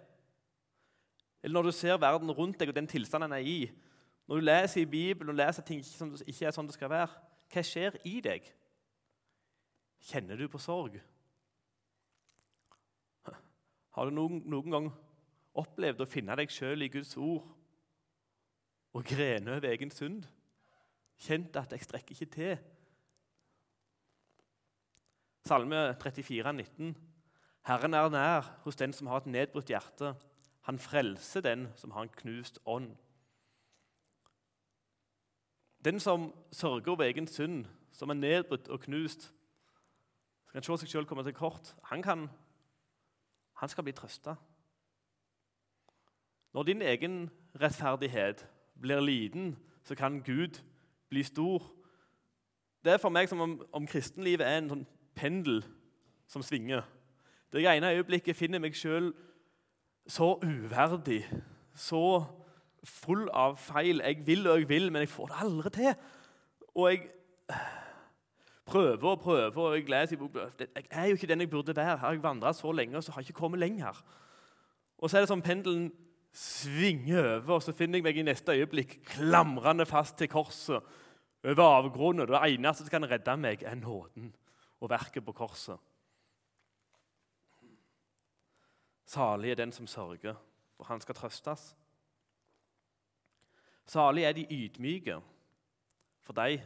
Eller 1.43 1.55
når 1.55 1.69
du 1.69 1.77
ser 1.77 2.01
verden 2.01 2.33
rundt 2.35 2.59
deg 2.61 2.73
og 2.73 2.77
den 2.77 2.89
tilstanden 2.91 3.31
den 3.31 3.39
er 3.39 3.47
i, 3.47 3.69
når 4.27 4.41
du 4.41 4.47
leser 4.49 4.83
i 4.83 4.91
Bibelen 4.91 5.33
og 5.33 5.39
leser 5.39 5.65
ting 5.65 5.85
som 5.87 6.11
ikke 6.27 6.49
er 6.49 6.57
sånn 6.57 6.67
det 6.69 6.77
skal 6.77 6.91
være, 6.93 7.13
hva 7.53 7.65
skjer 7.65 8.01
i 8.09 8.19
deg? 8.25 8.49
Kjenner 10.09 10.37
du 10.37 10.49
på 10.51 10.61
sorg? 10.61 10.99
Har 13.95 14.09
du 14.09 14.15
noen, 14.15 14.43
noen 14.47 14.75
gang 14.75 14.91
opplevd 15.59 16.03
å 16.05 16.09
finne 16.09 16.37
deg 16.39 16.53
sjøl 16.53 16.85
i 16.85 16.91
Guds 16.93 17.17
ord 17.17 17.47
og 18.99 19.05
grene 19.07 19.55
over 19.55 19.71
egen 19.71 19.91
synd? 19.95 20.25
Kjent 21.19 21.57
at 21.57 21.73
'jeg 21.73 21.83
strekker 21.83 22.15
ikke 22.15 22.35
til'? 22.35 22.59
Salme 25.47 25.95
34, 26.03 26.53
19. 26.53 26.97
Herren 27.67 27.95
er 27.95 28.09
nær 28.09 28.61
hos 28.65 28.77
den 28.77 28.93
som 28.93 29.07
har 29.07 29.17
et 29.17 29.27
nedbrutt 29.27 29.69
hjerte 29.69 30.15
han 30.69 30.79
frelser 30.79 31.41
den 31.41 31.69
som 31.77 31.91
har 31.91 32.03
en 32.03 32.09
knust 32.13 32.59
ånd. 32.67 32.97
Den 35.85 36.01
som 36.01 36.35
sørger 36.53 36.91
over 36.91 37.03
egen 37.03 37.27
synd, 37.27 37.65
som 37.93 38.11
er 38.11 38.15
nedbrutt 38.15 38.69
og 38.69 38.81
knust, 38.81 39.31
skal 40.49 40.65
se 40.65 40.77
seg 40.83 40.91
sjøl 40.93 41.09
komme 41.09 41.25
til 41.25 41.33
kort, 41.33 41.73
han, 41.89 42.03
kan, 42.05 42.27
han 43.57 43.73
skal 43.73 43.87
bli 43.87 43.97
trøsta. 43.97 44.35
Når 46.53 46.69
din 46.69 46.83
egen 46.83 47.17
rettferdighet 47.57 48.45
blir 48.81 49.01
liten, 49.01 49.57
så 49.85 49.95
kan 49.95 50.23
Gud 50.23 50.61
bli 51.11 51.23
stor. 51.23 51.63
Det 52.85 52.93
er 52.93 53.03
for 53.03 53.13
meg 53.13 53.29
som 53.29 53.41
om, 53.41 53.57
om 53.73 53.87
kristenlivet 53.87 54.47
er 54.47 54.61
en 54.61 54.71
sånn 54.73 54.87
pendel 55.19 55.63
som 56.29 56.45
svinger. 56.45 56.85
Det 57.53 57.65
ene 57.65 57.95
øyeblikket 57.97 58.37
finner 58.37 58.61
meg 58.61 58.77
sjøl 58.77 59.13
så 60.09 60.35
uverdig, 60.43 61.23
så 61.75 62.25
full 62.85 63.29
av 63.33 63.57
feil. 63.61 64.01
Jeg 64.05 64.27
vil 64.27 64.47
og 64.49 64.61
jeg 64.61 64.69
vil, 64.69 64.93
men 64.93 65.05
jeg 65.05 65.13
får 65.13 65.33
det 65.33 65.41
aldri 65.45 65.71
til. 65.71 65.95
Og 66.75 66.91
jeg 66.91 67.09
prøver 68.69 69.09
og 69.09 69.21
prøver, 69.21 69.59
og 69.59 69.77
jeg 69.77 69.89
leser 69.89 70.17
i 70.17 70.21
boka 70.21 70.49
Jeg 70.59 70.85
er 70.91 71.07
jo 71.07 71.17
ikke 71.17 71.27
den 71.27 71.41
jeg 71.41 71.51
burde 71.51 71.77
være. 71.77 71.97
Har 71.97 72.13
jeg 72.13 72.23
vandra 72.23 72.53
så 72.53 72.73
lenge, 72.73 72.97
og 72.97 73.05
så 73.05 73.13
har 73.13 73.21
jeg 73.21 73.31
ikke 73.31 73.41
kommet 73.41 73.61
lenger. 73.61 74.05
Og 74.99 75.11
så 75.11 75.17
er 75.17 75.21
det 75.21 75.29
som 75.29 75.43
pendelen 75.43 75.93
svinger 76.33 77.35
over, 77.37 77.55
og 77.55 77.63
så 77.63 77.73
finner 77.73 77.99
jeg 77.99 78.07
meg 78.07 78.19
i 78.21 78.27
neste 78.27 78.55
øyeblikk 78.55 78.99
klamrende 79.15 79.87
fast 79.87 80.19
til 80.19 80.29
korset 80.29 80.83
over 81.45 81.63
avgrunnen. 81.63 82.29
Det 82.29 82.41
eneste 82.43 82.85
som 82.85 82.91
kan 82.91 83.11
redde 83.11 83.37
meg, 83.37 83.63
er 83.63 83.75
nåden 83.75 84.35
og 84.81 84.91
verket 84.91 85.25
på 85.25 85.33
korset. 85.33 85.79
Salig 89.09 89.51
er 89.51 89.55
den 89.55 89.73
som 89.73 89.87
sørger, 89.87 90.37
for 90.77 90.85
han 90.85 91.01
skal 91.01 91.15
trøstes. 91.15 91.77
Salig 93.87 94.25
er 94.25 94.33
de 94.33 94.45
ydmyke, 94.53 95.17
for 96.21 96.33
de 96.37 96.61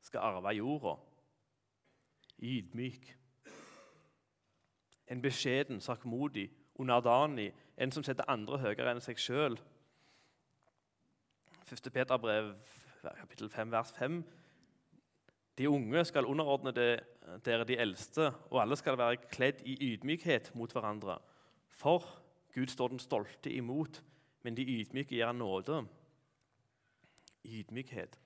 skal 0.00 0.20
arve 0.20 0.54
jorda. 0.54 0.94
Ydmyk. 2.38 3.16
En 5.10 5.22
beskjeden, 5.22 5.80
sakkmodig, 5.80 6.50
underdanig, 6.74 7.52
en 7.78 7.92
som 7.92 8.04
setter 8.06 8.28
andre 8.30 8.58
høyere 8.62 8.92
enn 8.94 9.02
seg 9.02 9.18
sjøl. 9.18 9.58
1. 11.64 11.90
Peterbrev 11.92 12.54
kapittel 13.02 13.50
5, 13.50 13.72
vers 13.72 13.92
5. 13.98 14.24
De 15.58 15.68
unge 15.70 16.04
skal 16.04 16.26
underordne 16.26 16.72
dere 16.74 17.64
de 17.64 17.78
eldste, 17.78 18.32
og 18.50 18.62
alle 18.62 18.76
skal 18.76 18.98
være 18.98 19.16
kledd 19.30 19.62
i 19.64 19.76
ydmykhet 19.92 20.52
mot 20.54 20.72
hverandre. 20.72 21.18
For 21.70 22.06
Gud 22.54 22.66
står 22.66 22.88
den 22.88 22.98
stolte 22.98 23.52
imot, 23.52 24.02
men 24.42 24.56
de 24.56 24.62
ydmyke 24.62 25.14
gir 25.14 25.26
han 25.26 25.36
nåde. 25.36 25.84
Ydmykhet. 27.44 28.18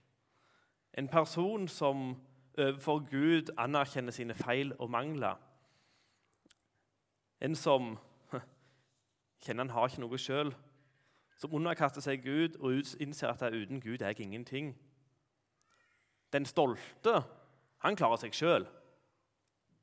En 0.94 1.08
person 1.08 1.68
som 1.68 2.16
overfor 2.58 2.98
Gud 3.10 3.52
anerkjenner 3.58 4.12
sine 4.12 4.34
feil 4.34 4.72
og 4.78 4.90
mangler. 4.90 5.36
En 7.40 7.54
som 7.54 7.98
kjenner 9.40 9.66
han 9.66 9.74
har 9.74 9.88
ikke 9.88 10.02
noe 10.02 10.18
sjøl, 10.18 10.52
som 11.38 11.54
underkaster 11.54 12.02
seg 12.02 12.24
Gud 12.24 12.56
og 12.58 12.80
innser 13.00 13.30
at 13.30 13.42
uten 13.54 13.80
Gud 13.80 14.02
er 14.02 14.12
jeg 14.12 14.26
ingenting. 14.26 14.72
Den 16.32 16.46
stolte 16.46 17.22
han 17.84 17.96
klarer 17.96 18.18
seg 18.20 18.34
sjøl, 18.34 18.66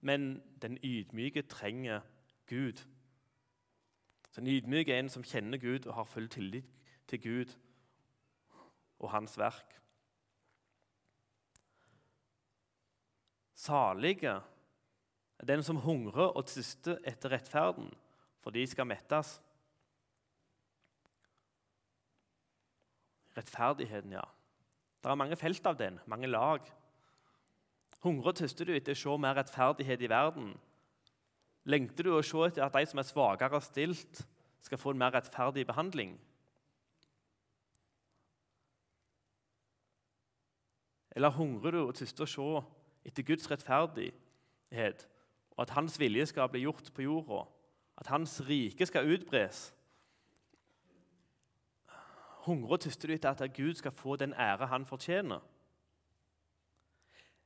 men 0.06 0.42
den 0.62 0.78
ydmyke 0.84 1.46
trenger 1.50 2.04
Gud. 2.50 2.84
Så 4.32 4.42
Den 4.42 4.48
ydmyke 4.52 4.94
er 4.94 5.00
en 5.00 5.10
som 5.10 5.24
kjenner 5.24 5.58
Gud 5.58 5.88
og 5.88 5.94
har 5.96 6.04
full 6.04 6.28
tillit 6.30 6.66
til 7.08 7.22
Gud 7.22 7.56
og 9.00 9.12
hans 9.12 9.38
verk. 9.38 9.80
Salige 13.56 14.42
er 15.40 15.46
den 15.48 15.64
som 15.64 15.76
hungrer 15.76 16.36
og 16.36 16.46
tyster 16.46 16.98
etter 17.08 17.32
rettferden, 17.32 17.94
for 18.44 18.50
de 18.50 18.68
skal 18.68 18.86
mettes. 18.86 19.40
Rettferdigheten, 23.38 24.16
ja. 24.16 24.24
Det 25.04 25.12
er 25.12 25.20
mange 25.20 25.36
felt 25.36 25.66
av 25.68 25.78
den, 25.78 26.00
mange 26.06 26.28
lag. 26.28 26.66
Hungrer 28.04 28.32
og 28.32 28.40
tyster 28.40 28.66
du 28.66 28.76
etter 28.76 28.96
å 28.96 29.00
se 29.00 29.18
mer 29.22 29.36
rettferdighet 29.38 30.02
i 30.02 30.10
verden? 30.10 30.54
Lengter 31.66 32.08
du 32.08 32.14
å 32.14 32.24
se 32.26 32.42
etter 32.46 32.66
at 32.66 32.74
de 32.74 32.86
som 32.86 33.02
er 33.02 33.08
svakere 33.08 33.62
stilt, 33.66 34.24
skal 34.66 34.82
få 34.82 34.94
en 34.94 35.02
mer 35.02 35.14
rettferdig 35.14 35.66
behandling? 35.68 36.16
Eller 41.16 41.30
hungrer 41.30 41.72
du 41.72 41.82
og 41.86 41.96
tyster 41.96 42.26
å 42.26 42.30
se 42.30 42.48
etter 43.08 43.24
Guds 43.24 43.50
rettferdighet, 43.52 45.06
og 45.56 45.62
at 45.64 45.76
Hans 45.78 46.00
vilje 46.00 46.26
skal 46.28 46.50
bli 46.52 46.66
gjort 46.66 46.90
på 46.94 47.06
jorda, 47.06 47.46
at 47.98 48.10
Hans 48.12 48.42
rike 48.44 48.86
skal 48.86 49.08
utbres. 49.08 49.70
Hungrer 52.46 52.78
og 52.78 52.80
tyster 52.86 53.10
du 53.10 53.14
etter 53.16 53.34
at 53.34 53.54
Gud 53.58 53.74
skal 53.74 53.92
få 53.92 54.16
den 54.22 54.34
ære 54.34 54.68
han 54.70 54.86
fortjener? 54.86 55.42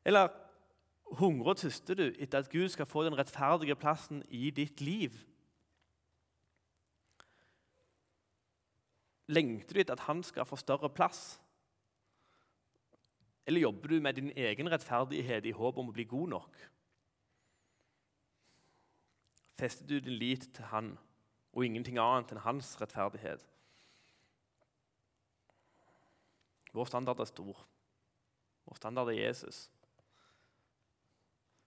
Eller 0.05 0.27
hungrer 1.19 1.53
og 1.53 1.57
tyster 1.57 1.95
du 1.95 2.03
etter 2.19 2.39
at 2.39 2.49
Gud 2.51 2.69
skal 2.69 2.85
få 2.85 3.03
den 3.05 3.17
rettferdige 3.17 3.75
plassen 3.75 4.23
i 4.29 4.49
ditt 4.49 4.81
liv? 4.81 5.15
Lengter 9.29 9.73
du 9.73 9.79
etter 9.79 9.93
at 9.93 10.07
han 10.09 10.23
skal 10.23 10.45
få 10.45 10.57
større 10.59 10.89
plass? 10.89 11.39
Eller 13.45 13.61
jobber 13.61 13.87
du 13.87 14.01
med 14.01 14.13
din 14.13 14.31
egen 14.35 14.71
rettferdighet 14.71 15.45
i 15.45 15.55
håp 15.55 15.77
om 15.77 15.89
å 15.89 15.95
bli 15.95 16.03
god 16.09 16.33
nok? 16.35 16.57
Fester 19.59 19.87
du 19.87 19.99
din 19.99 20.19
lit 20.19 20.49
til 20.53 20.67
han 20.73 20.91
og 21.53 21.65
ingenting 21.65 21.97
annet 21.97 22.33
enn 22.33 22.43
hans 22.43 22.75
rettferdighet? 22.81 23.45
Vår 26.71 26.85
standard 26.85 27.19
er 27.19 27.29
stor. 27.29 27.61
Vår 28.65 28.77
standard 28.77 29.09
er 29.09 29.17
Jesus. 29.17 29.69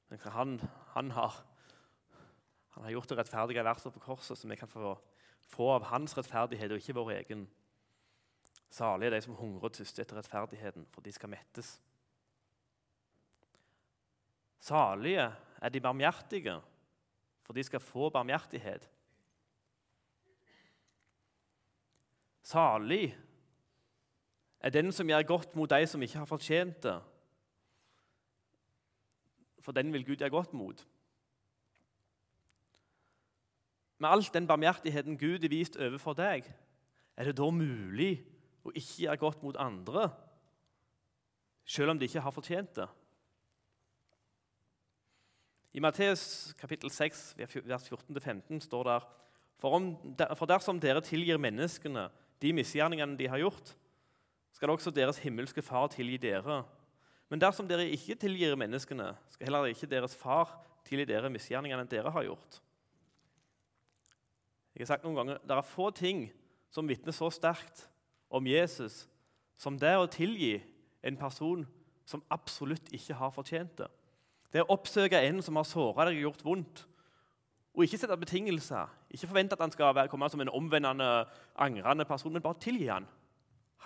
Men 0.09 0.21
han, 0.35 0.61
han, 0.93 1.11
har, 1.11 1.39
han 2.77 2.85
har 2.85 2.91
gjort 2.95 3.09
det 3.09 3.19
rettferdige 3.19 3.65
verset 3.65 3.95
på 3.95 4.05
korset, 4.05 4.39
så 4.39 4.49
vi 4.49 4.59
kan 4.61 4.69
få, 4.69 4.95
få 5.49 5.71
av 5.79 5.89
hans 5.91 6.15
rettferdighet 6.19 6.75
og 6.75 6.83
ikke 6.83 6.97
vår 7.01 7.15
egen. 7.17 7.47
Salige 8.73 9.11
er 9.11 9.17
de 9.17 9.25
som 9.25 9.37
hungrer 9.37 9.69
og 9.69 9.75
tyster 9.77 10.05
etter 10.05 10.21
rettferdigheten, 10.21 10.87
for 10.93 11.05
de 11.05 11.13
skal 11.13 11.33
mettes. 11.33 11.75
Salige 14.63 15.27
er 15.59 15.73
de 15.73 15.81
barmhjertige, 15.83 16.61
for 17.43 17.57
de 17.57 17.65
skal 17.67 17.83
få 17.83 18.11
barmhjertighet. 18.15 18.87
Salig 22.43 23.17
er 24.63 24.71
den 24.71 24.93
som 24.95 25.09
gjør 25.09 25.27
godt 25.27 25.57
mot 25.59 25.71
de 25.71 25.87
som 25.91 26.03
ikke 26.03 26.21
har 26.23 26.29
fortjent 26.31 26.83
det, 26.87 26.99
for 29.63 29.75
den 29.75 29.93
vil 29.93 30.05
Gud 30.07 30.17
gjøre 30.17 30.31
godt 30.31 30.55
mot. 30.55 30.87
Med 33.99 34.09
all 34.09 34.25
den 34.35 34.47
barmhjertigheten 34.47 35.19
Gud 35.19 35.43
har 35.43 35.51
vist 35.51 35.77
overfor 35.77 36.15
deg, 36.19 36.47
er 37.17 37.29
det 37.29 37.37
da 37.39 37.51
mulig 37.51 38.17
å 38.63 38.73
ikke 38.75 39.05
gjøre 39.05 39.21
godt 39.21 39.43
mot 39.43 39.59
andre, 39.59 40.09
selv 41.67 41.95
om 41.95 41.99
de 41.99 42.09
ikke 42.09 42.23
har 42.23 42.35
fortjent 42.35 42.75
det. 42.79 42.89
I 45.73 45.81
Matteus 45.81 46.53
kapittel 46.59 46.91
6, 46.91 47.21
vers 47.39 47.87
14-15 47.89 48.61
står 48.67 48.89
det 48.91 48.99
for, 49.63 49.79
om, 49.79 49.87
for 50.37 50.51
dersom 50.51 50.81
dere 50.83 51.01
tilgir 51.07 51.39
menneskene 51.41 52.09
de 52.43 52.51
misgjerningene 52.53 53.17
de 53.17 53.31
har 53.31 53.41
gjort, 53.41 53.73
skal 54.53 54.71
også 54.71 54.93
deres 54.95 55.19
himmelske 55.19 55.63
Far 55.63 55.89
tilgi 55.93 56.17
dere. 56.23 56.63
Men 57.29 57.41
dersom 57.41 57.69
dere 57.69 57.89
ikke 57.89 58.19
tilgir 58.21 58.57
menneskene, 58.57 59.13
skal 59.33 59.49
heller 59.49 59.71
ikke 59.73 59.89
deres 59.91 60.17
Far 60.17 60.59
tilgi 60.87 61.07
dere 61.09 61.31
misgjerningene 61.33 61.89
dere 61.91 62.13
har 62.13 62.27
gjort. 62.27 62.61
Jeg 64.75 64.85
har 64.85 64.95
sagt 64.95 65.05
noen 65.05 65.17
ganger, 65.17 65.39
Det 65.39 65.57
er 65.57 65.63
få 65.63 65.91
ting 65.91 66.31
som 66.71 66.89
vitner 66.89 67.13
så 67.13 67.31
sterkt 67.31 67.89
om 68.31 68.47
Jesus 68.47 69.07
som 69.61 69.79
det 69.79 69.93
å 69.97 70.09
tilgi 70.11 70.63
en 71.05 71.17
person 71.17 71.67
som 72.09 72.23
absolutt 72.31 72.89
ikke 72.93 73.15
har 73.15 73.31
fortjent 73.31 73.77
det. 73.79 73.89
Det 74.53 74.65
å 74.65 74.73
oppsøke 74.75 75.21
en 75.21 75.41
som 75.45 75.57
har 75.57 75.69
såra 75.69 76.09
deg 76.09 76.19
og 76.19 76.27
gjort 76.27 76.45
vondt, 76.45 76.85
og 77.73 77.85
ikke 77.87 78.03
sette 78.03 78.19
betingelser. 78.21 78.91
Ikke 79.13 79.31
forvente 79.31 79.57
at 79.57 79.63
han 79.65 79.73
skal 79.73 80.09
komme 80.13 80.29
som 80.29 80.43
en 80.45 80.53
omvendende, 80.53 81.25
angrende 81.57 82.05
person, 82.05 82.33
men 82.33 82.45
bare 82.45 82.61
tilgi 82.61 82.91
han. 82.91 83.07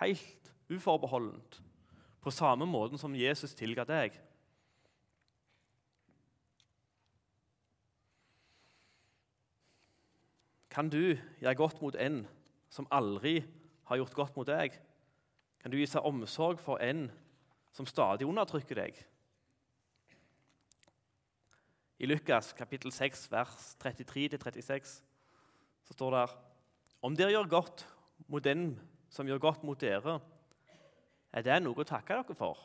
Helt 0.01 0.51
uforbeholdent. 0.71 1.61
På 2.21 2.31
samme 2.31 2.67
måten 2.67 2.99
som 2.99 3.15
Jesus 3.15 3.55
tilga 3.55 3.85
deg. 3.87 4.17
Kan 10.71 10.91
du 10.93 11.17
gjøre 11.41 11.57
godt 11.57 11.81
mot 11.81 11.95
en 11.97 12.25
som 12.69 12.89
aldri 12.93 13.39
har 13.89 14.01
gjort 14.03 14.17
godt 14.19 14.37
mot 14.37 14.49
deg? 14.49 14.75
Kan 15.63 15.73
du 15.73 15.79
vise 15.79 16.03
omsorg 16.05 16.61
for 16.61 16.83
en 16.85 17.07
som 17.73 17.89
stadig 17.89 18.27
undertrykker 18.29 18.77
deg? 18.77 18.99
I 21.97 22.09
Lukas 22.11 22.53
kapittel 22.53 22.93
6, 22.93 23.31
vers 23.33 23.71
33-36 23.81 24.99
så 25.87 25.95
står 25.95 26.13
det 26.13 26.21
her, 26.27 26.35
om 27.07 27.15
dere 27.17 27.33
gjør 27.33 27.49
godt 27.49 27.87
mot 28.29 28.45
den 28.45 28.75
som 29.09 29.29
gjør 29.29 29.41
godt 29.47 29.65
mot 29.65 29.81
dere, 29.81 30.19
er 31.33 31.45
det 31.47 31.61
noe 31.63 31.83
å 31.83 31.87
takke 31.87 32.19
dere 32.19 32.37
for. 32.39 32.61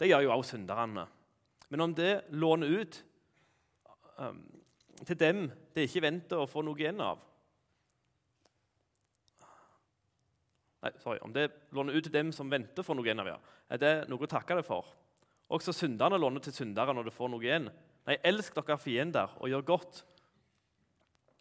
Det 0.00 0.08
gjør 0.08 0.24
jo 0.24 0.32
også 0.34 0.56
synderne. 0.56 1.06
Men 1.70 1.84
om 1.84 1.94
det 1.94 2.12
låner 2.32 2.72
ut 2.80 3.02
um, 4.18 4.40
til 5.06 5.18
dem 5.18 5.42
det 5.74 5.86
ikke 5.86 6.04
venter 6.06 6.40
å 6.40 6.48
få 6.50 6.64
noe 6.66 6.80
igjen 6.80 7.02
av 7.04 7.26
Nei, 10.80 10.94
sorry, 11.02 11.18
Om 11.20 11.32
det 11.36 11.50
låner 11.76 11.92
ut 11.92 12.06
til 12.06 12.14
dem 12.14 12.30
som 12.32 12.48
venter 12.48 12.84
få 12.84 12.94
noe 12.96 13.04
igjen 13.04 13.20
av, 13.20 13.26
ja. 13.28 13.36
er 13.68 13.80
det 13.82 13.92
noe 14.08 14.24
å 14.24 14.30
takke 14.30 14.56
det 14.56 14.64
for. 14.64 14.86
Også 15.52 15.74
synderne 15.76 16.16
låner 16.16 16.40
til 16.40 16.54
syndere 16.56 16.94
når 16.96 17.10
de 17.10 17.12
får 17.12 17.28
noe 17.28 17.44
igjen. 17.44 17.66
Nei, 18.08 18.16
elsk 18.24 18.56
dere 18.56 18.78
fiender 18.80 19.34
og 19.36 19.50
gjør 19.52 19.66
godt, 19.74 20.00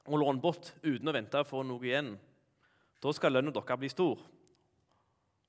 og 0.10 0.20
lån 0.20 0.42
bort 0.44 0.74
uten 0.84 1.08
å 1.08 1.14
vente 1.16 1.40
å 1.40 1.48
få 1.48 1.64
noe 1.64 1.88
igjen. 1.88 2.12
Da 3.00 3.14
skal 3.16 3.38
lønnen 3.38 3.56
deres 3.56 3.80
bli 3.80 3.92
stor, 3.94 4.20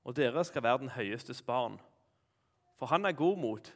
og 0.03 0.15
dere 0.17 0.43
skal 0.45 0.63
være 0.63 0.81
den 0.83 0.93
høyestes 0.95 1.41
barn. 1.45 1.79
For 2.79 2.89
han 2.89 3.05
er 3.05 3.17
god 3.17 3.37
mot 3.37 3.73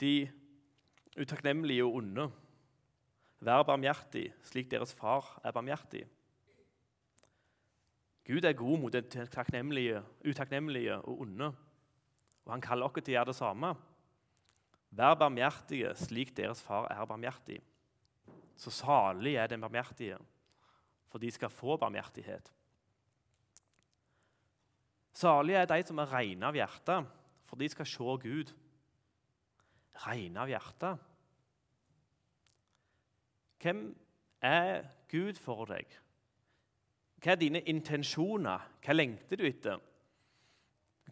de 0.00 0.28
utakknemlige 1.20 1.84
og 1.84 1.94
onde. 1.94 2.28
Vær 3.40 3.62
barmhjertig, 3.62 4.30
slik 4.42 4.70
deres 4.70 4.94
far 4.94 5.40
er 5.44 5.52
barmhjertig. 5.52 6.06
Gud 8.26 8.44
er 8.44 8.52
god 8.52 8.78
mot 8.78 8.92
de 8.92 9.02
utakknemlige 10.26 10.96
og 10.96 11.20
onde. 11.20 11.52
Og 12.44 12.52
han 12.52 12.62
kaller 12.62 12.86
oss 12.86 12.94
til 13.02 13.12
å 13.12 13.16
gjøre 13.16 13.30
det 13.30 13.38
samme. 13.38 13.72
Vær 14.96 15.18
barmhjertige 15.18 15.92
slik 15.98 16.32
deres 16.36 16.62
far 16.62 16.88
er 16.90 17.06
barmhjertig. 17.06 17.58
Så 18.56 18.70
salig 18.72 19.34
er 19.36 19.50
den 19.50 19.60
barmhjertige, 19.60 20.16
for 21.10 21.20
de 21.20 21.30
skal 21.30 21.52
få 21.52 21.76
barmhjertighet. 21.76 22.52
Salige 25.16 25.62
er 25.62 25.68
de 25.70 25.80
som 25.88 26.00
er 26.02 26.10
rene 26.12 26.44
av 26.44 26.56
hjerte, 26.56 26.98
for 27.48 27.56
de 27.56 27.68
skal 27.72 27.88
se 27.88 28.16
Gud. 28.20 28.50
Rene 30.04 30.42
av 30.42 30.50
hjerte. 30.50 30.90
Hvem 33.62 33.86
er 34.44 34.84
Gud 35.08 35.40
for 35.40 35.64
deg? 35.70 35.88
Hva 37.22 37.32
er 37.32 37.40
dine 37.40 37.64
intensjoner? 37.64 38.68
Hva 38.84 38.96
lengter 38.96 39.40
du 39.40 39.46
etter? 39.48 39.80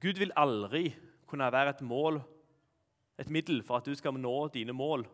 Gud 0.03 0.21
vil 0.21 0.37
aldri 0.37 0.90
kunne 1.25 1.49
være 1.53 1.79
et 1.79 1.85
mål, 1.87 2.21
et 3.19 3.31
middel 3.33 3.62
for 3.64 3.79
at 3.79 3.88
du 3.88 3.95
skal 3.97 4.19
nå 4.21 4.37
dine 4.53 4.77
mål. 4.77 5.07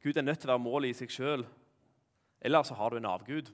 Gud 0.00 0.16
er 0.16 0.24
nødt 0.24 0.40
til 0.40 0.48
å 0.48 0.54
være 0.54 0.64
målet 0.64 0.94
i 0.94 1.00
seg 1.02 1.12
sjøl, 1.12 1.44
eller 2.40 2.64
så 2.64 2.78
har 2.78 2.90
du 2.90 2.96
en 2.96 3.12
avgud. 3.12 3.50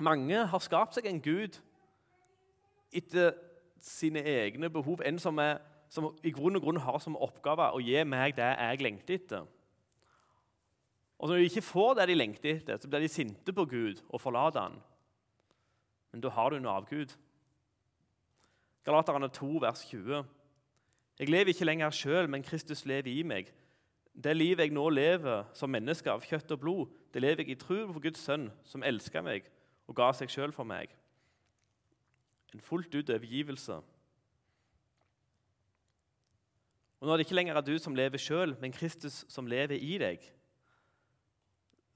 Mange 0.00 0.46
har 0.48 0.62
skapt 0.64 0.96
seg 0.96 1.06
en 1.10 1.20
gud 1.20 1.58
etter 2.96 3.34
sine 3.84 4.22
egne 4.24 4.70
behov, 4.72 5.02
en 5.04 5.18
som, 5.20 5.38
er, 5.38 5.60
som 5.92 6.10
i 6.24 6.32
grunn 6.34 6.56
og 6.56 6.64
grunn 6.64 6.80
har 6.80 6.98
som 7.02 7.18
oppgave 7.20 7.70
å 7.74 7.82
gi 7.84 8.00
meg 8.08 8.36
det 8.38 8.48
jeg 8.48 8.84
lengter 8.84 9.18
etter. 9.20 9.48
Og 11.20 11.28
Når 11.28 11.36
de 11.36 11.48
ikke 11.50 11.68
får 11.68 11.94
det 11.98 12.08
de 12.08 12.16
lengter 12.16 12.54
etter, 12.54 12.80
så 12.80 12.88
blir 12.88 13.04
de 13.04 13.12
sinte 13.12 13.52
på 13.52 13.66
Gud 13.68 14.00
og 14.08 14.22
forlater 14.22 14.70
han. 14.70 14.78
Men 16.12 16.24
da 16.24 16.32
har 16.32 16.50
du 16.50 16.56
en 16.56 16.66
avgud. 16.66 17.12
Galaterne 18.84 19.28
2, 19.28 19.50
vers 19.60 19.84
20. 19.90 20.24
Jeg 21.20 21.28
lever 21.28 21.52
ikke 21.52 21.68
lenger 21.68 21.92
sjøl, 21.92 22.28
men 22.32 22.42
Kristus 22.42 22.86
lever 22.88 23.12
i 23.12 23.22
meg. 23.22 23.52
Det 24.16 24.32
livet 24.32 24.64
jeg 24.64 24.72
nå 24.74 24.88
lever 24.88 25.44
som 25.54 25.70
menneske 25.70 26.08
av 26.10 26.24
kjøtt 26.24 26.56
og 26.56 26.60
blod, 26.64 26.96
det 27.12 27.20
lever 27.22 27.44
jeg 27.44 27.52
i 27.52 27.60
tro 27.60 27.84
på 27.92 28.00
Guds 28.08 28.24
sønn, 28.24 28.48
som 28.64 28.82
elsker 28.82 29.22
meg 29.22 29.44
og 29.90 29.96
ga 29.98 30.12
seg 30.14 30.30
sjøl 30.30 30.54
for 30.54 30.68
meg. 30.68 30.92
En 32.54 32.62
fullt 32.62 32.94
ut 32.94 33.10
overgivelse. 33.10 33.80
Og 37.00 37.08
Når 37.08 37.16
det 37.16 37.26
ikke 37.26 37.34
lenger 37.34 37.56
er 37.56 37.64
du 37.64 37.78
som 37.78 37.96
lever 37.96 38.20
sjøl, 38.20 38.54
men 38.60 38.72
Kristus 38.76 39.24
som 39.28 39.46
lever 39.46 39.80
i 39.80 39.98
deg, 39.98 40.24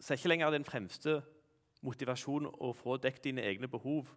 så 0.00 0.12
er 0.12 0.18
ikke 0.18 0.32
lenger 0.32 0.50
den 0.50 0.66
fremste 0.66 1.20
motivasjonen 1.84 2.50
å 2.64 2.72
få 2.76 2.96
dekket 2.96 3.28
dine 3.28 3.44
egne 3.44 3.68
behov, 3.68 4.08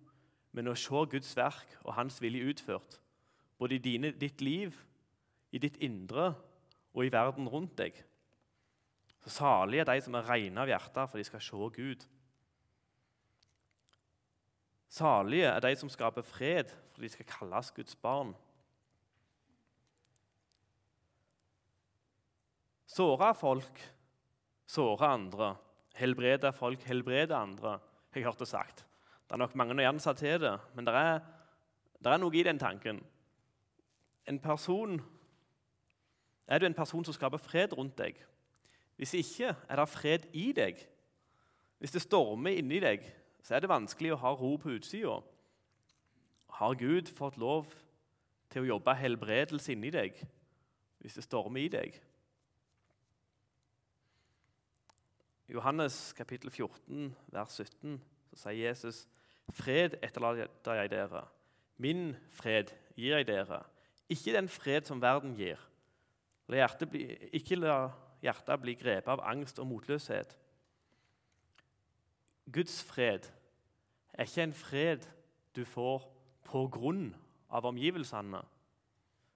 men 0.56 0.72
å 0.72 0.76
se 0.80 1.04
Guds 1.12 1.36
verk 1.38 1.78
og 1.84 1.94
Hans 1.98 2.22
vilje 2.24 2.48
utført, 2.50 3.00
både 3.60 3.76
i 3.76 3.84
dine, 3.84 4.12
ditt 4.16 4.42
liv, 4.42 4.76
i 5.52 5.60
ditt 5.60 5.78
indre 5.84 6.32
og 6.96 7.06
i 7.06 7.12
verden 7.14 7.50
rundt 7.52 7.76
deg. 7.78 8.00
Så 9.24 9.30
Salige 9.42 9.84
er 9.84 9.92
de 9.92 10.02
som 10.02 10.16
er 10.16 10.28
rene 10.28 10.64
av 10.64 10.72
hjerte, 10.72 11.04
for 11.08 11.20
de 11.20 11.28
skal 11.28 11.44
se 11.44 11.70
Gud. 11.76 12.08
Salige 14.90 15.50
er 15.52 15.60
de 15.60 15.76
som 15.76 15.90
skaper 15.90 16.24
fred, 16.24 16.72
for 16.94 17.02
de 17.04 17.10
skal 17.10 17.28
kalles 17.28 17.72
Guds 17.76 17.96
barn. 17.96 18.36
Såre 22.88 23.34
folk 23.36 23.82
sårer 24.68 25.08
andre. 25.08 25.56
Helbrede 25.96 26.54
folk, 26.54 26.84
helbrede 26.84 27.36
andre. 27.36 27.80
Jeg 28.16 28.24
hørte 28.24 28.46
sagt. 28.46 28.86
Det 29.28 29.36
er 29.36 29.38
nok 29.38 29.56
mange 29.56 29.74
nyanser 29.74 30.14
til 30.14 30.42
det, 30.42 30.60
men 30.76 30.86
det 30.86 30.94
er, 30.94 31.20
det 32.00 32.12
er 32.12 32.18
noe 32.22 32.36
i 32.36 32.44
den 32.44 32.60
tanken. 32.60 33.04
En 34.28 34.40
person, 34.40 35.02
Er 36.48 36.60
du 36.60 36.66
en 36.66 36.74
person 36.74 37.04
som 37.04 37.14
skaper 37.14 37.38
fred 37.38 37.74
rundt 37.78 37.98
deg? 37.98 38.16
Hvis 38.96 39.14
ikke 39.14 39.56
er 39.70 39.76
det 39.76 39.90
fred 39.90 40.20
i 40.34 40.52
deg. 40.56 40.80
Hvis 41.78 41.92
det 41.92 42.02
stormer 42.02 42.56
inni 42.56 42.80
deg, 42.80 43.04
så 43.48 43.56
er 43.56 43.64
det 43.64 43.72
vanskelig 43.72 44.12
å 44.12 44.20
ha 44.20 44.34
ro 44.36 44.50
på 44.60 44.74
utsida. 44.76 45.22
Har 46.58 46.74
Gud 46.76 47.08
fått 47.16 47.38
lov 47.40 47.70
til 48.52 48.66
å 48.66 48.74
jobbe 48.74 48.96
helbredelse 49.00 49.72
inni 49.72 49.92
deg 49.94 50.18
hvis 51.00 51.16
det 51.16 51.24
stormer 51.24 51.64
i 51.64 51.70
deg? 51.72 51.96
I 55.48 55.56
Johannes 55.56 56.12
kapittel 56.18 56.52
14, 56.52 57.14
vers 57.32 57.56
17, 57.56 57.96
så 58.34 58.42
sier 58.42 58.68
Jesus.: 58.68 59.06
Fred 59.56 59.96
etterlater 60.04 60.82
jeg 60.82 60.92
dere. 60.92 61.24
Min 61.80 62.18
fred 62.36 62.74
gir 62.98 63.16
jeg 63.16 63.30
dere. 63.30 63.62
Ikke 64.12 64.36
den 64.36 64.52
fred 64.52 64.92
som 64.92 65.00
verden 65.00 65.38
gir. 65.40 65.62
Ikke 67.32 67.56
la 67.56 67.80
hjertet 68.20 68.60
bli 68.60 68.76
grepet 68.76 69.08
av 69.16 69.24
angst 69.24 69.64
og 69.64 69.72
motløshet. 69.72 70.36
Guds 72.52 72.82
fred 72.84 73.32
er 74.18 74.26
ikke 74.26 74.44
en 74.44 74.54
fred 74.54 75.06
du 75.56 75.64
får 75.66 76.06
på 76.48 76.64
grunn 76.74 77.12
av 77.50 77.66
omgivelsene, 77.70 78.42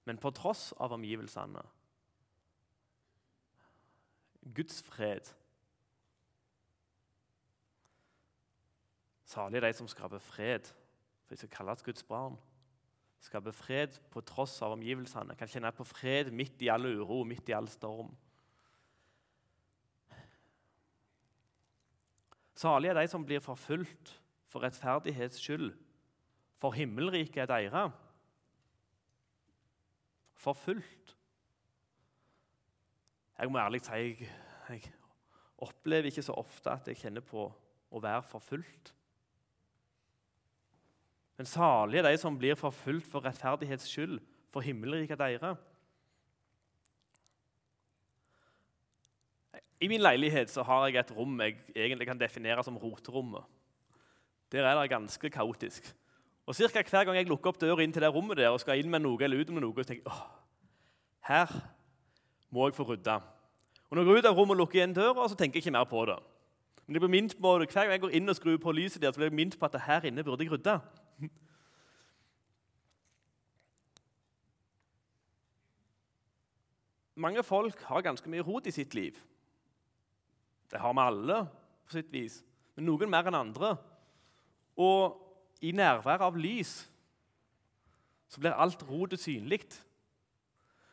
men 0.06 0.18
på 0.18 0.32
tross 0.36 0.72
av 0.82 0.96
omgivelsene. 0.98 1.62
Guds 4.56 4.82
fred 4.82 5.30
Salig 9.32 9.62
er 9.62 9.70
de 9.70 9.76
som 9.78 9.88
skaper 9.88 10.20
fred, 10.20 10.66
for 11.24 11.32
de 11.32 11.38
skal 11.40 11.52
kalles 11.54 11.84
Guds 11.86 12.04
barn. 12.04 12.34
Skaper 13.24 13.54
fred 13.56 13.96
på 14.12 14.20
tross 14.28 14.58
av 14.66 14.74
omgivelsene. 14.76 15.38
Kan 15.40 15.48
kjenne 15.48 15.72
på 15.72 15.86
fred 15.88 16.34
midt 16.36 16.60
i 16.66 16.68
all 16.74 16.90
uro, 16.90 17.22
midt 17.24 17.48
i 17.48 17.56
all 17.56 17.70
storm. 17.72 18.10
Salig 22.60 22.92
er 22.92 23.00
de 23.00 23.08
som 23.08 23.24
blir 23.26 23.40
forfulgt 23.40 24.18
for 24.52 24.64
rettferdighets 24.64 25.40
skyld, 25.40 25.72
for 26.60 26.76
himmelriket 26.76 27.46
er 27.46 27.50
deres. 27.50 27.94
Forfulgt. 30.36 31.16
Jeg 33.40 33.52
må 33.52 33.58
ærlig 33.58 33.82
si 33.86 33.92
jeg, 33.98 34.32
jeg 34.70 34.92
opplever 35.58 36.10
ikke 36.10 36.26
så 36.26 36.36
ofte 36.38 36.74
at 36.74 36.88
jeg 36.90 37.00
kjenner 37.00 37.24
på 37.26 37.48
å 37.92 38.02
være 38.02 38.26
forfulgt. 38.28 38.92
Men 41.38 41.50
salige 41.50 42.04
er 42.04 42.12
de 42.12 42.20
som 42.22 42.38
blir 42.38 42.60
forfulgt 42.60 43.08
for 43.10 43.26
rettferdighets 43.26 43.88
skyld, 43.90 44.20
for 44.52 44.62
himmelriket 44.62 45.18
deres. 45.18 45.58
I 49.82 49.88
min 49.90 50.04
leilighet 50.04 50.52
så 50.52 50.62
har 50.68 50.86
jeg 50.90 51.00
et 51.00 51.16
rom 51.16 51.40
jeg 51.42 51.56
egentlig 51.72 52.06
kan 52.12 52.20
definere 52.20 52.64
som 52.64 52.78
roterommet. 52.78 53.48
Der 54.52 54.68
er 54.68 54.82
det 54.82 54.90
ganske 54.92 55.30
kaotisk. 55.30 55.96
Og 56.46 56.56
Cirka 56.56 56.82
hver 56.84 57.04
gang 57.04 57.16
jeg 57.16 57.28
lukker 57.30 57.50
opp 57.50 57.62
døra 57.62 57.84
inn 57.84 57.94
til 57.94 58.02
det 58.04 58.14
rommet 58.14 58.38
der 58.38 58.50
og 58.52 58.60
skal 58.60 58.80
inn 58.80 58.90
med 58.92 59.00
noe 59.06 59.24
eller 59.24 59.40
ut 59.40 59.50
med 59.54 59.62
noe, 59.64 59.84
så 59.84 59.88
tenker 59.88 60.04
jeg 60.04 60.12
åh, 60.12 60.24
her 61.30 61.48
må 62.52 62.68
jeg 62.68 62.76
få 62.76 62.84
rydda. 62.90 63.16
Og 63.90 63.96
Når 63.96 64.02
jeg 64.02 64.08
går 64.08 64.18
ut 64.18 64.26
av 64.26 64.36
rommet 64.36 64.56
og 64.56 64.58
lukker 64.64 64.76
igjen 64.80 64.96
døra, 64.96 65.28
så 65.30 65.36
tenker 65.36 65.58
jeg 65.58 65.64
ikke 65.66 65.78
mer 65.78 65.84
på 65.88 66.06
det. 66.10 66.20
Men 66.88 66.96
jeg 66.96 67.02
blir 67.04 67.10
minnet 67.14 67.38
på 67.42 67.60
det. 67.60 67.70
Hver 67.72 67.84
gang 67.84 67.92
jeg 67.96 68.02
går 68.04 68.16
inn 68.18 68.30
og 68.30 68.36
skrur 68.36 68.58
på 68.58 68.72
lyset 68.76 69.02
der, 69.02 69.12
så 69.12 69.18
blir 69.20 69.30
jeg 69.30 69.36
minnet 69.40 69.60
på 69.60 69.66
at 69.68 69.82
her 69.86 70.02
inne 70.10 70.24
burde 70.24 70.44
jeg 70.44 70.52
rydde. 70.52 70.76
Mange 77.16 77.44
folk 77.44 77.82
har 77.88 78.02
ganske 78.02 78.30
mye 78.30 78.42
rot 78.44 78.68
i 78.68 78.72
sitt 78.76 78.94
liv. 78.98 79.16
Det 80.72 80.80
har 80.80 80.94
vi 80.94 81.00
alle 81.00 81.48
på 81.86 81.92
sitt 81.96 82.12
vis, 82.12 82.44
men 82.76 82.86
noen 82.88 83.10
mer 83.12 83.28
enn 83.28 83.36
andre. 83.36 83.78
Og 84.82 85.18
i 85.62 85.72
nærværet 85.78 86.26
av 86.26 86.38
lys 86.40 86.80
så 88.32 88.40
blir 88.40 88.56
alt 88.56 88.84
rotet 88.88 89.20
synlig. 89.20 89.66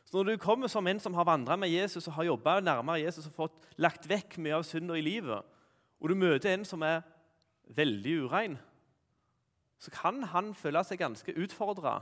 Så 0.04 0.16
Når 0.16 0.24
du 0.24 0.36
kommer 0.36 0.66
som 0.66 0.86
en 0.86 1.00
som 1.00 1.14
har 1.14 1.24
vandra 1.24 1.56
med 1.56 1.68
Jesus 1.68 2.06
og 2.08 2.14
har 2.14 2.24
jobba 2.24 2.60
nærmere 2.60 3.02
Jesus 3.04 3.26
og 3.26 3.32
fått 3.32 3.68
lagt 3.76 4.08
vekk 4.08 4.38
mye 4.38 4.56
av 4.56 4.64
synda 4.64 4.96
i 4.96 5.04
livet, 5.04 5.44
og 6.00 6.08
du 6.08 6.14
møter 6.14 6.54
en 6.54 6.64
som 6.64 6.82
er 6.82 7.02
veldig 7.76 8.14
urein, 8.24 8.58
så 9.78 9.90
kan 9.90 10.22
han 10.32 10.54
føle 10.54 10.82
seg 10.84 10.98
ganske 10.98 11.34
utfordra 11.38 12.00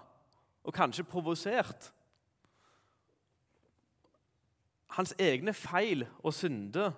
og 0.64 0.74
kanskje 0.74 1.04
provosert. 1.04 1.90
Hans 4.96 5.14
egne 5.18 5.52
feil 5.52 6.06
og 6.22 6.34
synder 6.34 6.94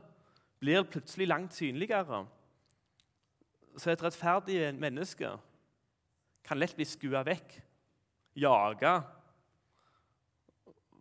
blir 0.60 0.86
plutselig 0.86 1.26
langt 1.28 1.54
synligere. 1.54 2.26
Så 3.78 3.92
et 3.92 4.02
rettferdig 4.02 4.58
menneske 4.74 5.30
kan 6.46 6.58
lett 6.58 6.74
bli 6.74 6.86
skua 6.88 7.22
vekk, 7.26 7.52
jaga, 8.38 8.96